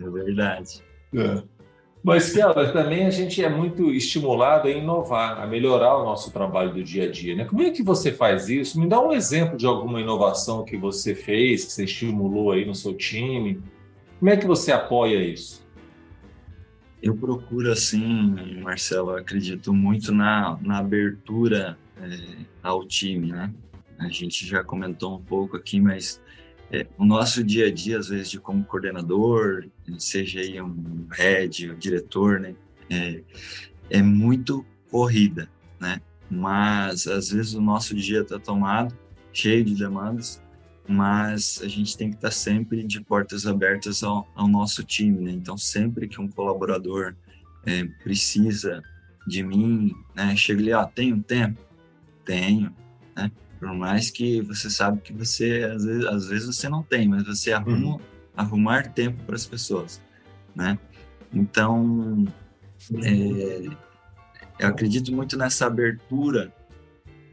é 0.00 0.10
verdade. 0.10 0.82
É. 1.14 1.42
Mas, 2.02 2.32
Keller, 2.32 2.72
também 2.72 3.04
a 3.04 3.10
gente 3.10 3.44
é 3.44 3.48
muito 3.48 3.92
estimulado 3.92 4.68
a 4.68 4.70
inovar, 4.70 5.42
a 5.42 5.46
melhorar 5.46 5.96
o 5.96 6.04
nosso 6.04 6.30
trabalho 6.30 6.72
do 6.72 6.82
dia 6.82 7.08
a 7.08 7.10
dia. 7.10 7.34
Né? 7.34 7.44
Como 7.44 7.62
é 7.62 7.70
que 7.70 7.82
você 7.82 8.12
faz 8.12 8.48
isso? 8.48 8.80
Me 8.80 8.88
dá 8.88 9.00
um 9.00 9.12
exemplo 9.12 9.56
de 9.56 9.66
alguma 9.66 10.00
inovação 10.00 10.64
que 10.64 10.76
você 10.76 11.16
fez, 11.16 11.64
que 11.64 11.72
você 11.72 11.84
estimulou 11.84 12.52
aí 12.52 12.64
no 12.64 12.76
seu 12.76 12.94
time. 12.94 13.60
Como 14.20 14.30
é 14.30 14.36
que 14.36 14.46
você 14.46 14.70
apoia 14.70 15.20
isso? 15.20 15.66
Eu 17.02 17.16
procuro, 17.16 17.72
assim, 17.72 18.60
Marcelo, 18.62 19.10
acredito 19.10 19.74
muito 19.74 20.14
na, 20.14 20.58
na 20.62 20.78
abertura 20.78 21.76
é, 22.00 22.36
ao 22.62 22.84
time, 22.86 23.32
né? 23.32 23.52
A 23.98 24.08
gente 24.08 24.46
já 24.46 24.62
comentou 24.62 25.16
um 25.16 25.22
pouco 25.22 25.56
aqui, 25.56 25.80
mas 25.80 26.20
é, 26.70 26.86
o 26.98 27.04
nosso 27.04 27.44
dia 27.44 27.66
a 27.66 27.72
dia, 27.72 27.98
às 27.98 28.08
vezes, 28.08 28.30
de 28.30 28.40
como 28.40 28.64
coordenador, 28.64 29.66
seja 29.98 30.40
aí 30.40 30.60
um 30.60 31.06
head, 31.12 31.70
um 31.70 31.78
diretor, 31.78 32.40
né, 32.40 32.54
é, 32.90 33.22
é 33.90 34.02
muito 34.02 34.64
corrida, 34.90 35.48
né? 35.80 36.00
Mas 36.30 37.06
às 37.06 37.30
vezes 37.30 37.54
o 37.54 37.60
nosso 37.60 37.94
dia 37.94 38.22
está 38.22 38.38
tomado, 38.38 38.96
cheio 39.32 39.64
de 39.64 39.74
demandas, 39.74 40.42
mas 40.88 41.60
a 41.62 41.68
gente 41.68 41.96
tem 41.96 42.10
que 42.10 42.16
estar 42.16 42.28
tá 42.28 42.34
sempre 42.34 42.82
de 42.82 43.00
portas 43.00 43.46
abertas 43.46 44.02
ao, 44.02 44.28
ao, 44.34 44.48
nosso 44.48 44.82
time, 44.82 45.22
né? 45.22 45.30
Então 45.30 45.56
sempre 45.56 46.08
que 46.08 46.20
um 46.20 46.28
colaborador 46.28 47.14
é, 47.64 47.84
precisa 48.02 48.82
de 49.26 49.42
mim, 49.42 49.92
né? 50.14 50.34
Chega 50.36 50.60
ali, 50.60 50.72
ó, 50.72 50.84
tem 50.84 51.12
um 51.12 51.22
tempo? 51.22 51.60
Tenho, 52.24 52.74
né? 53.14 53.30
Por 53.58 53.72
mais 53.74 54.10
que 54.10 54.40
você 54.42 54.68
sabe 54.68 55.00
que 55.00 55.12
você, 55.12 55.70
às 55.74 55.84
vezes, 55.84 56.04
às 56.04 56.26
vezes 56.28 56.46
você 56.56 56.68
não 56.68 56.82
tem, 56.82 57.08
mas 57.08 57.24
você 57.24 57.52
arruma, 57.52 57.94
uhum. 57.94 58.00
arrumar 58.36 58.92
tempo 58.92 59.22
para 59.24 59.34
as 59.34 59.46
pessoas, 59.46 60.00
né? 60.54 60.78
Então, 61.32 62.26
é, 63.02 63.66
eu 64.58 64.68
acredito 64.68 65.12
muito 65.12 65.36
nessa 65.36 65.66
abertura 65.66 66.52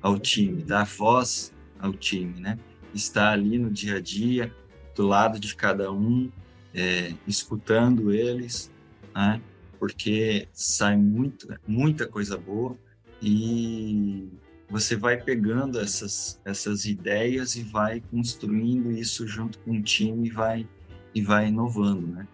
ao 0.02 0.18
time, 0.18 0.64
dar 0.64 0.86
voz 0.86 1.54
ao 1.80 1.94
time, 1.94 2.40
né? 2.40 2.58
Estar 2.94 3.32
ali 3.32 3.58
no 3.58 3.70
dia 3.70 3.98
a 3.98 4.00
dia, 4.00 4.54
do 4.96 5.06
lado 5.08 5.40
de 5.40 5.56
cada 5.56 5.92
um, 5.92 6.32
é, 6.74 7.14
escutando 7.28 8.12
eles, 8.12 8.72
né? 9.14 9.42
Porque 9.80 10.48
sai 10.54 10.96
muita, 10.96 11.60
muita 11.68 12.08
coisa 12.08 12.38
boa 12.38 12.78
e 13.22 14.30
você 14.74 14.96
vai 14.96 15.22
pegando 15.22 15.80
essas, 15.80 16.42
essas 16.44 16.86
ideias 16.86 17.56
e 17.56 17.62
vai 17.62 18.02
construindo 18.10 18.92
isso 18.92 19.28
junto 19.28 19.60
com 19.60 19.78
o 19.78 19.84
time 19.84 20.30
e 20.30 20.32
vai, 20.32 20.68
e 21.14 21.22
vai 21.22 21.50
inovando, 21.50 22.08
né? 22.08 22.28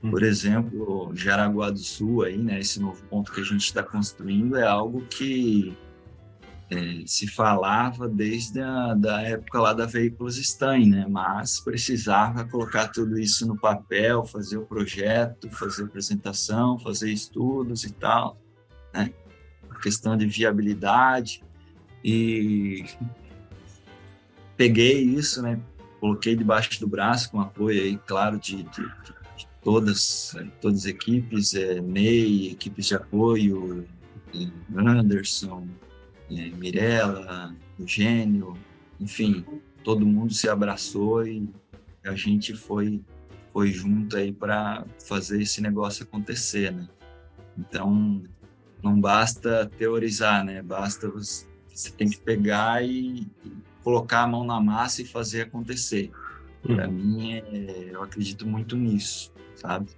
Por 0.00 0.22
uhum. 0.22 0.28
exemplo, 0.28 1.12
Jaraguá 1.14 1.70
do 1.70 1.78
Sul, 1.78 2.24
aí, 2.24 2.36
né, 2.36 2.58
esse 2.58 2.80
novo 2.80 3.00
ponto 3.04 3.30
que 3.30 3.40
a 3.40 3.44
gente 3.44 3.62
está 3.62 3.80
construindo 3.80 4.56
é 4.56 4.66
algo 4.66 5.02
que 5.02 5.72
é, 6.68 7.02
se 7.06 7.28
falava 7.28 8.08
desde 8.08 8.60
a 8.60 8.94
da 8.94 9.22
época 9.22 9.60
lá 9.60 9.72
da 9.72 9.86
Veículos 9.86 10.34
Stein, 10.36 10.90
né? 10.90 11.06
mas 11.08 11.60
precisava 11.60 12.44
colocar 12.44 12.88
tudo 12.88 13.20
isso 13.20 13.46
no 13.46 13.56
papel, 13.56 14.24
fazer 14.24 14.56
o 14.56 14.66
projeto, 14.66 15.48
fazer 15.50 15.84
apresentação, 15.84 16.76
fazer 16.76 17.12
estudos 17.12 17.84
e 17.84 17.92
tal, 17.92 18.36
né? 18.92 19.12
A 19.70 19.80
questão 19.80 20.16
de 20.16 20.26
viabilidade. 20.26 21.46
E 22.04 22.84
peguei 24.56 25.02
isso, 25.02 25.42
né? 25.42 25.60
Coloquei 26.00 26.36
debaixo 26.36 26.78
do 26.80 26.86
braço 26.86 27.30
com 27.30 27.40
apoio 27.40 27.82
aí, 27.82 27.98
claro, 28.06 28.38
de, 28.38 28.62
de, 28.62 28.82
de 29.36 29.48
todas, 29.62 30.36
todas 30.60 30.80
as 30.80 30.86
equipes, 30.86 31.54
é, 31.54 31.80
MEI, 31.80 32.52
equipes 32.52 32.86
de 32.86 32.94
apoio, 32.94 33.86
Anderson, 34.76 35.66
é, 36.30 36.50
Mirella, 36.50 37.54
Eugênio, 37.78 38.56
enfim, 39.00 39.44
todo 39.82 40.06
mundo 40.06 40.32
se 40.32 40.48
abraçou 40.48 41.26
e 41.26 41.48
a 42.04 42.14
gente 42.14 42.54
foi 42.54 43.00
foi 43.52 43.72
junto 43.72 44.16
aí 44.16 44.32
para 44.32 44.84
fazer 45.06 45.42
esse 45.42 45.60
negócio 45.60 46.04
acontecer, 46.04 46.70
né? 46.70 46.88
Então, 47.56 48.22
não 48.80 49.00
basta 49.00 49.66
teorizar, 49.76 50.44
né? 50.44 50.62
Basta 50.62 51.10
você 51.78 51.92
tem 51.92 52.08
que 52.08 52.18
pegar 52.18 52.84
e, 52.84 53.24
colocar 53.84 54.22
a 54.22 54.26
mão 54.26 54.44
na 54.44 54.60
massa 54.60 55.00
e 55.00 55.04
fazer 55.04 55.42
acontecer. 55.42 56.10
Uhum. 56.68 56.74
Para 56.74 56.88
mim, 56.88 57.34
é, 57.34 57.90
eu 57.92 58.02
acredito 58.02 58.46
muito 58.46 58.76
nisso, 58.76 59.32
sabe? 59.54 59.88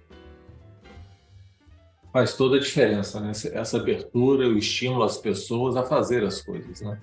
Faz 2.13 2.37
toda 2.37 2.57
a 2.57 2.59
diferença, 2.59 3.19
né? 3.19 3.31
Essa 3.31 3.77
abertura, 3.77 4.47
o 4.47 4.57
estímulo 4.57 5.03
às 5.03 5.17
pessoas 5.17 5.75
a 5.75 5.83
fazer 5.83 6.23
as 6.23 6.41
coisas, 6.41 6.81
né? 6.81 6.99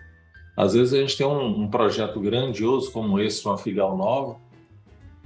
Às 0.56 0.74
vezes 0.74 0.94
a 0.94 0.98
gente 0.98 1.16
tem 1.16 1.26
um, 1.26 1.62
um 1.62 1.68
projeto 1.68 2.20
grandioso 2.20 2.90
como 2.92 3.18
esse, 3.18 3.44
uma 3.46 3.58
filial 3.58 3.96
nova, 3.96 4.36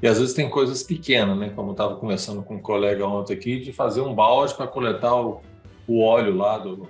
e 0.01 0.09
às 0.09 0.19
vezes 0.19 0.35
tem 0.35 0.49
coisas 0.49 0.83
pequenas, 0.83 1.39
né? 1.39 1.51
Como 1.51 1.69
eu 1.69 1.73
estava 1.73 1.97
conversando 1.97 2.43
com 2.43 2.57
um 2.57 2.63
colega 2.63 3.07
ontem 3.07 3.35
aqui, 3.35 3.61
de 3.61 3.73
fazer 3.73 4.01
um 4.01 4.15
balde 4.15 4.55
para 4.55 4.67
coletar 4.67 5.15
o, 5.15 5.43
o 5.87 6.01
óleo 6.01 6.35
lá 6.35 6.59
do, 6.59 6.89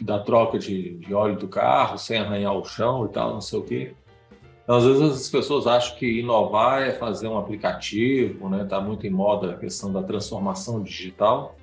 da 0.00 0.18
troca 0.18 0.58
de, 0.58 0.96
de 0.98 1.14
óleo 1.14 1.36
do 1.36 1.48
carro 1.48 1.98
sem 1.98 2.18
arranhar 2.18 2.54
o 2.54 2.64
chão 2.64 3.06
e 3.06 3.08
tal, 3.08 3.34
não 3.34 3.40
sei 3.40 3.58
o 3.58 3.62
quê. 3.62 3.94
Então, 4.62 4.76
às 4.76 4.84
vezes 4.84 5.02
as 5.02 5.28
pessoas 5.28 5.66
acham 5.66 5.96
que 5.96 6.18
inovar 6.18 6.82
é 6.82 6.92
fazer 6.92 7.28
um 7.28 7.38
aplicativo, 7.38 8.48
né? 8.48 8.64
Está 8.64 8.80
muito 8.80 9.06
em 9.06 9.10
moda 9.10 9.52
a 9.52 9.56
questão 9.56 9.92
da 9.92 10.02
transformação 10.02 10.82
digital. 10.82 11.56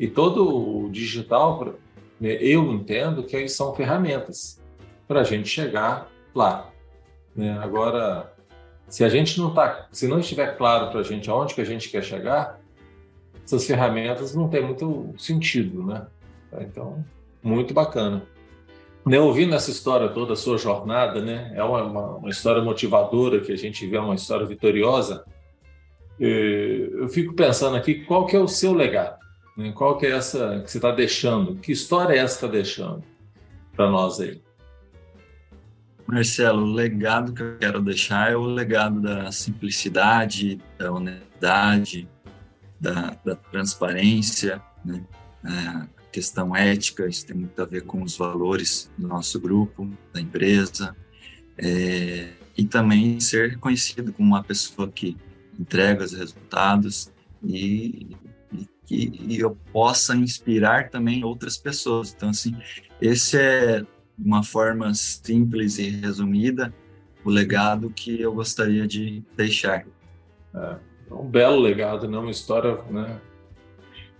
E 0.00 0.08
todo 0.08 0.84
o 0.84 0.90
digital, 0.90 1.74
né, 2.20 2.32
eu 2.40 2.72
entendo 2.72 3.22
que 3.22 3.48
são 3.48 3.72
ferramentas 3.72 4.60
para 5.06 5.20
a 5.20 5.24
gente 5.24 5.48
chegar 5.48 6.10
lá. 6.34 6.70
Né? 7.36 7.56
Agora, 7.60 8.32
se 8.88 9.04
a 9.04 9.08
gente 9.08 9.38
não 9.38 9.54
tá, 9.54 9.86
se 9.92 10.08
não 10.08 10.18
estiver 10.18 10.56
claro 10.56 10.90
para 10.90 11.00
a 11.00 11.04
gente 11.04 11.30
aonde 11.30 11.54
que 11.54 11.60
a 11.60 11.64
gente 11.64 11.88
quer 11.88 12.02
chegar, 12.02 12.58
essas 13.44 13.64
ferramentas 13.64 14.34
não 14.34 14.48
têm 14.48 14.64
muito 14.64 15.14
sentido, 15.16 15.84
né? 15.84 16.06
Então, 16.60 17.04
muito 17.42 17.72
bacana. 17.72 18.22
Né, 19.06 19.18
ouvindo 19.18 19.54
essa 19.54 19.70
história 19.70 20.08
toda, 20.08 20.34
a 20.34 20.36
sua 20.36 20.58
jornada, 20.58 21.22
né, 21.22 21.52
é 21.54 21.62
uma, 21.62 21.82
uma, 21.82 22.16
uma 22.16 22.28
história 22.28 22.62
motivadora, 22.62 23.40
que 23.40 23.52
a 23.52 23.56
gente 23.56 23.86
vê 23.86 23.96
uma 23.96 24.14
história 24.14 24.44
vitoriosa. 24.44 25.24
Eu 26.20 27.08
fico 27.08 27.32
pensando 27.32 27.76
aqui, 27.76 28.04
qual 28.04 28.26
que 28.26 28.36
é 28.36 28.38
o 28.38 28.48
seu 28.48 28.74
legado? 28.74 29.18
Né? 29.56 29.72
Qual 29.72 29.96
que 29.96 30.06
é 30.06 30.10
essa 30.10 30.60
que 30.60 30.70
você 30.70 30.78
está 30.78 30.90
deixando? 30.92 31.56
Que 31.56 31.72
história 31.72 32.14
é 32.14 32.18
essa 32.18 32.38
que 32.38 32.44
está 32.44 32.56
deixando 32.56 33.02
para 33.74 33.90
nós 33.90 34.20
aí? 34.20 34.40
Marcelo, 36.06 36.62
o 36.62 36.72
legado 36.72 37.32
que 37.34 37.42
eu 37.42 37.58
quero 37.58 37.82
deixar 37.82 38.32
é 38.32 38.36
o 38.36 38.42
legado 38.42 39.00
da 39.00 39.30
simplicidade, 39.30 40.58
da 40.78 40.90
honestidade, 40.90 42.08
da, 42.80 43.16
da 43.24 43.36
transparência, 43.36 44.62
né? 44.84 45.04
a 45.44 45.86
questão 46.10 46.54
ética, 46.54 47.06
isso 47.06 47.26
tem 47.26 47.36
muito 47.36 47.60
a 47.60 47.64
ver 47.64 47.82
com 47.82 48.02
os 48.02 48.16
valores 48.16 48.90
do 48.96 49.06
nosso 49.06 49.40
grupo, 49.40 49.88
da 50.12 50.20
empresa, 50.20 50.96
é, 51.56 52.30
e 52.56 52.64
também 52.64 53.20
ser 53.20 53.50
reconhecido 53.50 54.12
como 54.12 54.28
uma 54.28 54.42
pessoa 54.42 54.88
que 54.88 55.16
entrega 55.58 56.04
os 56.04 56.12
resultados 56.12 57.12
e, 57.44 58.16
e 58.52 58.66
que 58.86 59.38
eu 59.38 59.56
possa 59.72 60.16
inspirar 60.16 60.88
também 60.88 61.24
outras 61.24 61.56
pessoas. 61.56 62.12
Então, 62.16 62.30
assim, 62.30 62.56
esse 63.00 63.38
é 63.38 63.84
uma 64.18 64.42
forma 64.42 64.92
simples 64.94 65.78
e 65.78 65.88
resumida 65.88 66.74
o 67.24 67.30
legado 67.30 67.90
que 67.90 68.20
eu 68.20 68.32
gostaria 68.32 68.86
de 68.86 69.22
deixar. 69.36 69.86
É, 70.54 70.76
é 71.10 71.14
um 71.14 71.26
belo 71.26 71.60
legado, 71.60 72.08
né? 72.08 72.18
Uma 72.18 72.30
história, 72.30 72.82
né? 72.90 73.20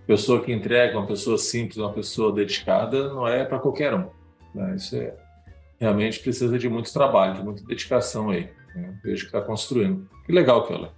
Pessoa 0.09 0.41
que 0.41 0.51
entrega, 0.51 0.97
uma 0.97 1.05
pessoa 1.05 1.37
simples, 1.37 1.77
uma 1.77 1.93
pessoa 1.93 2.33
dedicada, 2.33 3.13
não 3.13 3.27
é 3.27 3.45
para 3.45 3.59
qualquer 3.59 3.93
um. 3.93 4.07
Né? 4.55 4.75
Isso 4.75 4.95
é, 4.95 5.13
realmente 5.79 6.17
precisa 6.19 6.57
de 6.57 6.67
muito 6.67 6.91
trabalho, 6.91 7.35
de 7.35 7.43
muita 7.43 7.63
dedicação 7.63 8.31
aí. 8.31 8.49
Né? 8.73 8.97
Vejo 9.03 9.21
que 9.21 9.27
está 9.27 9.39
construindo. 9.39 10.09
Que 10.25 10.31
legal, 10.31 10.65
Keller. 10.65 10.89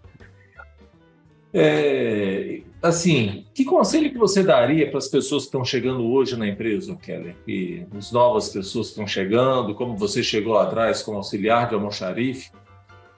É, 1.53 2.61
assim, 2.81 3.45
que 3.53 3.65
conselho 3.65 4.09
que 4.09 4.17
você 4.17 4.43
daria 4.43 4.87
para 4.87 4.99
as 4.99 5.09
pessoas 5.09 5.43
que 5.43 5.47
estão 5.47 5.65
chegando 5.65 6.09
hoje 6.09 6.37
na 6.37 6.47
empresa, 6.47 6.95
Keller? 6.95 7.35
E 7.45 7.85
as 7.97 8.13
novas 8.13 8.47
pessoas 8.47 8.87
que 8.87 8.91
estão 8.93 9.07
chegando, 9.07 9.75
como 9.75 9.97
você 9.97 10.23
chegou 10.23 10.53
lá 10.53 10.63
atrás 10.63 11.03
como 11.03 11.17
auxiliar 11.17 11.67
de 11.67 11.75
almoxarife, 11.75 12.49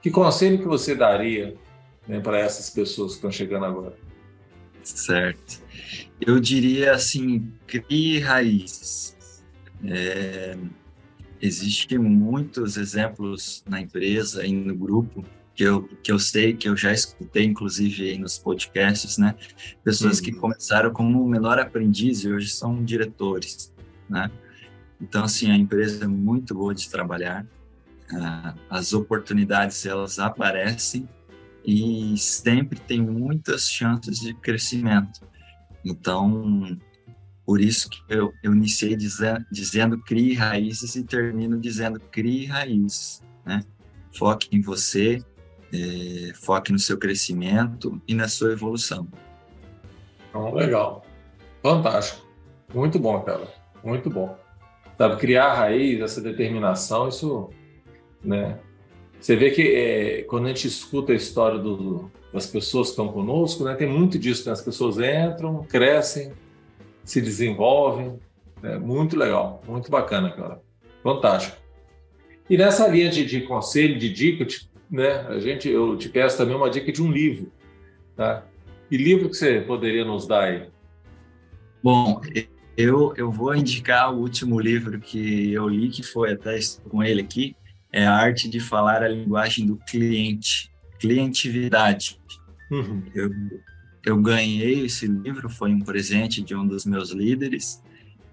que 0.01 0.09
conselho 0.09 0.57
que 0.57 0.65
você 0.65 0.95
daria 0.95 1.55
né, 2.07 2.19
para 2.19 2.39
essas 2.39 2.71
pessoas 2.71 3.11
que 3.11 3.17
estão 3.17 3.31
chegando 3.31 3.65
agora? 3.65 3.93
Certo. 4.83 5.61
Eu 6.19 6.39
diria 6.39 6.93
assim, 6.93 7.51
crie 7.67 8.19
raízes. 8.19 9.15
É, 9.85 10.57
Existem 11.43 11.97
muitos 11.97 12.77
exemplos 12.77 13.65
na 13.67 13.81
empresa 13.81 14.45
e 14.45 14.53
no 14.53 14.73
grupo 14.73 15.25
que 15.53 15.63
eu, 15.63 15.83
que 16.01 16.09
eu 16.09 16.17
sei, 16.17 16.53
que 16.53 16.69
eu 16.69 16.77
já 16.77 16.93
escutei, 16.93 17.43
inclusive, 17.43 18.17
nos 18.17 18.37
podcasts, 18.37 19.17
né? 19.17 19.35
Pessoas 19.83 20.19
uhum. 20.19 20.23
que 20.23 20.31
começaram 20.31 20.93
como 20.93 21.27
menor 21.27 21.59
aprendiz 21.59 22.23
e 22.23 22.31
hoje 22.31 22.47
são 22.47 22.81
diretores, 22.81 23.73
né? 24.09 24.31
Então, 25.01 25.25
assim, 25.25 25.51
a 25.51 25.57
empresa 25.57 26.05
é 26.05 26.07
muito 26.07 26.55
boa 26.55 26.73
de 26.73 26.89
trabalhar, 26.89 27.45
uh, 28.13 28.57
as 28.69 28.93
oportunidades, 28.93 29.85
elas 29.85 30.19
aparecem 30.19 31.09
e 31.65 32.17
sempre 32.17 32.79
tem 32.79 33.01
muitas 33.01 33.69
chances 33.69 34.19
de 34.19 34.33
crescimento. 34.33 35.21
Então, 35.83 36.77
por 37.45 37.59
isso 37.59 37.89
que 37.89 38.01
eu, 38.09 38.33
eu 38.43 38.53
iniciei 38.53 38.95
dizendo, 38.95 39.45
dizendo 39.51 39.97
crie 39.97 40.33
raízes 40.33 40.95
e 40.95 41.03
termino 41.03 41.59
dizendo 41.59 41.99
crie 41.99 42.45
raízes, 42.45 43.21
né? 43.45 43.63
Foque 44.15 44.47
em 44.55 44.61
você, 44.61 45.23
é, 45.73 46.33
foque 46.35 46.71
no 46.71 46.79
seu 46.79 46.97
crescimento 46.97 48.01
e 48.07 48.13
na 48.13 48.27
sua 48.27 48.51
evolução. 48.51 49.07
Então, 50.29 50.53
legal. 50.53 51.05
Fantástico. 51.61 52.25
Muito 52.73 52.99
bom, 52.99 53.21
cara. 53.21 53.47
Muito 53.83 54.09
bom. 54.09 54.37
Sabe, 54.97 55.17
criar 55.17 55.53
raiz, 55.53 55.99
essa 56.01 56.21
determinação, 56.21 57.09
isso, 57.09 57.49
né? 58.23 58.59
Você 59.23 59.37
vê 59.37 59.51
que 59.51 59.61
é, 59.61 60.23
quando 60.23 60.47
a 60.47 60.47
gente 60.49 60.67
escuta 60.67 61.13
a 61.13 61.15
história 61.15 61.57
do, 61.57 62.11
das 62.33 62.45
pessoas 62.45 62.87
que 62.87 62.91
estão 62.91 63.07
conosco, 63.07 63.63
né, 63.63 63.73
tem 63.73 63.87
muito 63.87 64.19
disso, 64.19 64.45
né? 64.45 64.51
As 64.51 64.61
pessoas 64.61 64.97
entram, 64.97 65.63
crescem, 65.63 66.33
se 67.05 67.21
desenvolvem. 67.21 68.19
É 68.61 68.77
muito 68.77 69.17
legal, 69.17 69.63
muito 69.65 69.89
bacana, 69.89 70.29
cara. 70.29 70.61
Fantástico. 71.01 71.55
E 72.49 72.57
nessa 72.57 72.85
linha 72.89 73.09
de, 73.09 73.25
de 73.25 73.39
conselho, 73.43 73.97
de 73.97 74.11
dica, 74.11 74.45
né, 74.91 75.25
a 75.29 75.39
gente, 75.39 75.69
eu 75.69 75.95
te 75.95 76.09
peço 76.09 76.35
também 76.37 76.57
uma 76.57 76.69
dica 76.69 76.91
de 76.91 77.01
um 77.01 77.09
livro. 77.09 77.49
Tá? 78.17 78.45
Que 78.89 78.97
livro 78.97 79.29
que 79.29 79.37
você 79.37 79.61
poderia 79.61 80.03
nos 80.03 80.27
dar 80.27 80.43
aí? 80.49 80.67
Bom, 81.81 82.19
eu, 82.75 83.13
eu 83.15 83.31
vou 83.31 83.55
indicar 83.55 84.13
o 84.13 84.17
último 84.17 84.59
livro 84.59 84.99
que 84.99 85.53
eu 85.53 85.69
li, 85.69 85.87
que 85.87 86.03
foi 86.03 86.33
até 86.33 86.59
com 86.89 87.01
ele 87.01 87.21
aqui, 87.21 87.55
é 87.93 88.05
A 88.05 88.15
Arte 88.15 88.49
de 88.49 88.59
Falar 88.59 89.03
a 89.03 89.07
Linguagem 89.07 89.67
do 89.67 89.77
Cliente, 89.77 90.71
Clientividade. 90.99 92.19
Uhum. 92.71 93.03
Eu, 93.13 93.31
eu 94.03 94.17
ganhei 94.21 94.85
esse 94.85 95.05
livro, 95.05 95.47
foi 95.47 95.71
um 95.71 95.79
presente 95.79 96.41
de 96.41 96.55
um 96.55 96.65
dos 96.65 96.85
meus 96.85 97.11
líderes, 97.11 97.81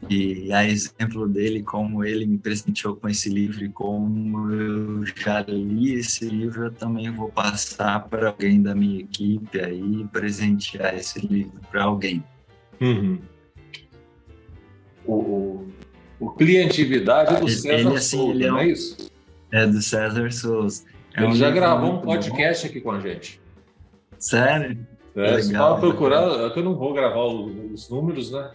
e 0.08 0.50
a 0.50 0.66
exemplo 0.66 1.28
dele, 1.28 1.62
como 1.62 2.02
ele 2.02 2.24
me 2.24 2.38
presenteou 2.38 2.96
com 2.96 3.06
esse 3.06 3.28
livro 3.28 3.62
e 3.62 3.68
como 3.68 4.50
eu 4.50 5.04
já 5.04 5.42
li 5.42 5.92
esse 5.92 6.24
livro, 6.24 6.64
eu 6.64 6.70
também 6.70 7.10
vou 7.10 7.28
passar 7.28 8.08
para 8.08 8.28
alguém 8.28 8.62
da 8.62 8.74
minha 8.74 9.00
equipe 9.00 9.60
aí, 9.60 10.06
presentear 10.10 10.94
esse 10.94 11.18
livro 11.26 11.60
para 11.70 11.84
alguém. 11.84 12.24
Uhum. 12.80 13.18
O, 15.04 15.14
o, 15.14 15.68
o 16.18 16.30
Clientividade 16.30 17.38
do 17.38 17.48
César 17.48 17.74
ele, 17.74 17.96
assim, 17.96 18.16
Souza, 18.16 18.32
ele 18.32 18.46
é, 18.46 18.52
um, 18.52 18.58
é 18.58 18.68
isso? 18.68 19.09
É 19.52 19.66
do 19.66 19.80
César 19.82 20.30
Souza. 20.32 20.84
É 21.16 21.22
ele 21.22 21.32
um 21.32 21.34
já 21.34 21.50
gravou 21.50 21.94
um 21.94 22.00
podcast 22.00 22.64
bom. 22.64 22.70
aqui 22.70 22.80
com 22.80 22.90
a 22.92 23.00
gente. 23.00 23.40
Sério? 24.18 24.86
É, 25.16 25.20
legal, 25.20 25.40
você 25.40 25.56
pode 25.56 25.80
procurar, 25.80 26.20
legal. 26.26 26.48
eu 26.56 26.62
não 26.62 26.74
vou 26.76 26.92
gravar 26.92 27.24
os 27.24 27.88
números, 27.88 28.30
né? 28.30 28.50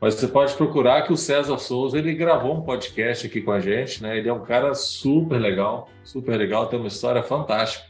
Mas 0.00 0.14
você 0.14 0.28
pode 0.28 0.54
procurar 0.54 1.02
que 1.02 1.12
o 1.12 1.16
César 1.16 1.58
Souza 1.58 1.98
ele 1.98 2.14
gravou 2.14 2.56
um 2.56 2.62
podcast 2.62 3.26
aqui 3.26 3.40
com 3.40 3.50
a 3.50 3.58
gente, 3.58 4.02
né? 4.02 4.16
Ele 4.16 4.28
é 4.28 4.32
um 4.32 4.44
cara 4.44 4.74
super 4.74 5.38
legal, 5.38 5.88
super 6.04 6.36
legal, 6.36 6.66
tem 6.66 6.78
uma 6.78 6.88
história 6.88 7.22
fantástica, 7.22 7.88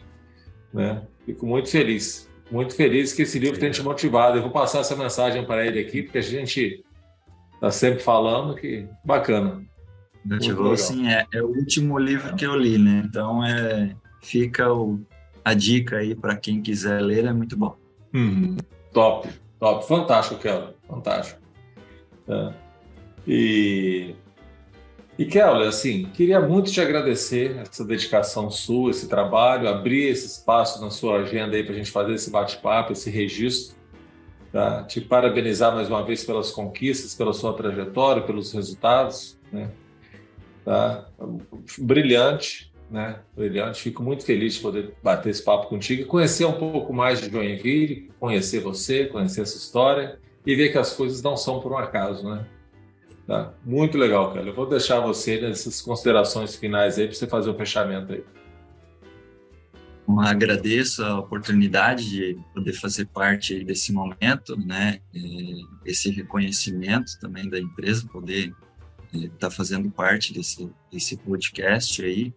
né? 0.73 1.03
Fico 1.27 1.47
muito 1.47 1.69
feliz, 1.69 2.31
muito 2.51 2.75
feliz 2.75 3.13
que 3.13 3.23
esse 3.23 3.39
livro 3.39 3.61
tenha 3.61 3.73
te 3.73 3.83
motivado. 3.83 4.39
Eu 4.39 4.43
vou 4.43 4.51
passar 4.51 4.81
essa 4.81 4.97
mensagem 4.97 5.45
para 5.45 5.67
ele 5.67 5.81
aqui, 5.81 6.03
porque 6.03 6.19
a 6.19 6.23
gente 6.23 6.83
está 7.55 7.71
sempre 7.71 8.01
falando 8.01 8.55
que 8.55 8.87
bacana. 9.05 9.63
Motivou, 10.25 10.77
sim, 10.77 11.09
é, 11.09 11.27
é 11.33 11.43
o 11.43 11.47
último 11.47 11.99
livro 11.99 12.35
que 12.37 12.45
eu 12.45 12.55
li, 12.55 12.77
né? 12.77 13.03
Então 13.07 13.45
é, 13.45 13.95
fica 14.23 14.73
o, 14.73 15.01
a 15.45 15.55
dica 15.55 15.99
aí 15.99 16.15
para 16.15 16.37
quem 16.37 16.61
quiser 16.61 17.01
ler, 17.01 17.25
é 17.25 17.33
muito 17.33 17.57
bom. 17.57 17.77
Uhum. 18.15 18.57
Top, 18.93 19.29
top, 19.59 19.87
fantástico, 19.87 20.41
Kelly, 20.41 20.75
fantástico. 20.87 21.41
É. 22.29 22.53
E, 23.27 24.15
e 25.19 25.25
Kelly, 25.25 25.67
assim, 25.67 26.07
queria 26.13 26.41
muito 26.41 26.71
te 26.71 26.81
agradecer 26.81 27.57
essa 27.59 27.85
dedicação 27.85 28.51
sua, 28.51 28.91
esse 28.91 29.09
trabalho, 29.09 29.69
abrir 29.69 30.09
esse 30.09 30.27
espaço 30.27 30.81
na 30.81 30.91
sua 30.91 31.21
agenda 31.21 31.57
aí 31.57 31.63
para 31.63 31.75
a 31.75 31.77
gente 31.77 31.91
fazer 31.91 32.15
esse 32.15 32.31
bate-papo, 32.31 32.93
esse 32.93 33.11
registro. 33.11 33.77
Tá? 34.53 34.83
Te 34.85 35.01
parabenizar 35.01 35.75
mais 35.75 35.89
uma 35.89 36.03
vez 36.03 36.25
pelas 36.25 36.51
conquistas, 36.51 37.15
pela 37.15 37.33
sua 37.35 37.53
trajetória, 37.53 38.23
pelos 38.23 38.53
resultados. 38.53 39.39
Né? 39.53 39.71
Tá? 40.69 41.09
Brilhante, 41.79 42.71
né? 42.91 43.21
Brilhante. 43.35 43.81
Fico 43.81 44.03
muito 44.03 44.23
feliz 44.23 44.53
de 44.53 44.61
poder 44.61 44.95
bater 45.03 45.31
esse 45.31 45.43
papo 45.43 45.67
contigo 45.67 46.03
e 46.03 46.05
conhecer 46.05 46.45
um 46.45 46.53
pouco 46.53 46.93
mais 46.93 47.23
de 47.23 47.31
Joinville, 47.31 48.11
conhecer 48.21 48.61
você, 48.61 49.07
conhecer 49.07 49.41
essa 49.41 49.57
história 49.57 50.19
e 50.45 50.55
ver 50.55 50.71
que 50.71 50.77
as 50.77 50.93
coisas 50.93 51.23
não 51.23 51.39
são 51.39 51.59
por 51.59 51.73
um 51.73 51.79
acaso, 51.79 52.29
né? 52.29 52.47
Tá? 53.27 53.55
Muito 53.65 53.97
legal, 53.97 54.35
cara. 54.35 54.47
Eu 54.47 54.55
vou 54.55 54.69
deixar 54.69 55.01
você 55.01 55.41
nessas 55.41 55.81
considerações 55.81 56.55
finais 56.55 56.99
aí 56.99 57.07
para 57.07 57.17
você 57.17 57.27
fazer 57.27 57.49
o 57.49 57.55
fechamento 57.55 58.13
aí. 58.13 58.23
Agradeço 60.19 61.03
a 61.03 61.19
oportunidade 61.19 62.11
de 62.11 62.39
poder 62.53 62.75
fazer 62.75 63.07
parte 63.07 63.65
desse 63.65 63.91
momento, 63.91 64.55
né? 64.55 65.01
Esse 65.87 66.11
reconhecimento 66.11 67.19
também 67.21 67.49
da 67.49 67.59
empresa, 67.59 68.07
poder 68.07 68.53
estar 69.13 69.39
tá 69.39 69.51
fazendo 69.51 69.91
parte 69.91 70.33
desse, 70.33 70.71
desse 70.91 71.17
podcast 71.17 72.05
aí 72.05 72.33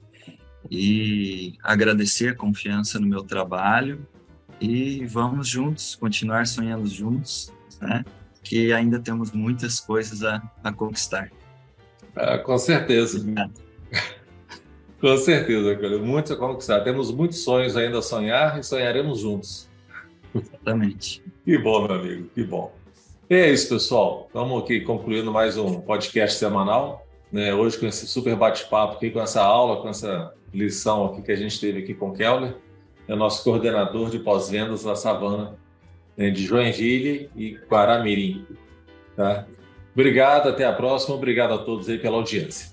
e 0.69 1.55
agradecer 1.63 2.30
a 2.30 2.36
confiança 2.36 2.99
no 2.99 3.07
meu 3.07 3.24
trabalho 3.24 4.05
e 4.59 5.05
vamos 5.05 5.47
juntos, 5.47 5.95
continuar 5.95 6.45
sonhando 6.45 6.88
juntos, 6.88 7.51
né? 7.82 8.05
Que 8.43 8.72
ainda 8.72 8.99
temos 8.99 9.32
muitas 9.32 9.80
coisas 9.80 10.24
a, 10.24 10.41
a 10.63 10.72
conquistar. 10.72 11.32
Ah, 12.15 12.38
com 12.38 12.57
certeza. 12.57 13.19
Obrigado. 13.19 13.53
com 15.01 15.17
certeza, 15.17 15.76
cara. 15.76 15.97
Muitos 15.97 16.32
a 16.32 16.36
conquistar. 16.36 16.82
Temos 16.82 17.11
muitos 17.11 17.43
sonhos 17.43 17.76
ainda 17.76 17.99
a 17.99 18.01
sonhar 18.01 18.59
e 18.59 18.63
sonharemos 18.63 19.19
juntos. 19.19 19.69
Exatamente. 20.34 21.24
Que 21.43 21.57
bom, 21.57 21.88
meu 21.88 21.95
amigo, 21.95 22.30
que 22.34 22.43
bom. 22.43 22.81
É 23.34 23.50
isso, 23.50 23.70
pessoal. 23.70 24.26
Estamos 24.28 24.62
aqui 24.62 24.82
concluindo 24.82 25.32
mais 25.32 25.58
um 25.58 25.80
podcast 25.80 26.38
semanal. 26.38 27.08
Né? 27.32 27.54
Hoje 27.54 27.78
com 27.78 27.86
esse 27.86 28.06
super 28.06 28.36
bate-papo 28.36 28.98
aqui, 28.98 29.10
com 29.10 29.22
essa 29.22 29.42
aula, 29.42 29.82
com 29.82 29.88
essa 29.88 30.34
lição 30.54 31.06
aqui 31.06 31.22
que 31.22 31.32
a 31.32 31.36
gente 31.38 31.58
teve 31.58 31.80
aqui 31.80 31.94
com 31.94 32.10
o 32.10 32.14
Keller, 32.14 32.58
é 33.08 33.16
nosso 33.16 33.42
coordenador 33.42 34.10
de 34.10 34.20
pós-vendas 34.20 34.84
da 34.84 34.98
Savana, 34.98 35.58
né? 36.18 36.30
de 36.30 36.44
Joinville 36.44 37.30
e 37.34 37.58
Guaramirim. 37.70 38.46
Tá? 39.16 39.48
Obrigado, 39.94 40.50
até 40.50 40.66
a 40.66 40.74
próxima. 40.74 41.16
Obrigado 41.16 41.54
a 41.54 41.60
todos 41.60 41.88
aí 41.88 42.00
pela 42.00 42.18
audiência. 42.18 42.70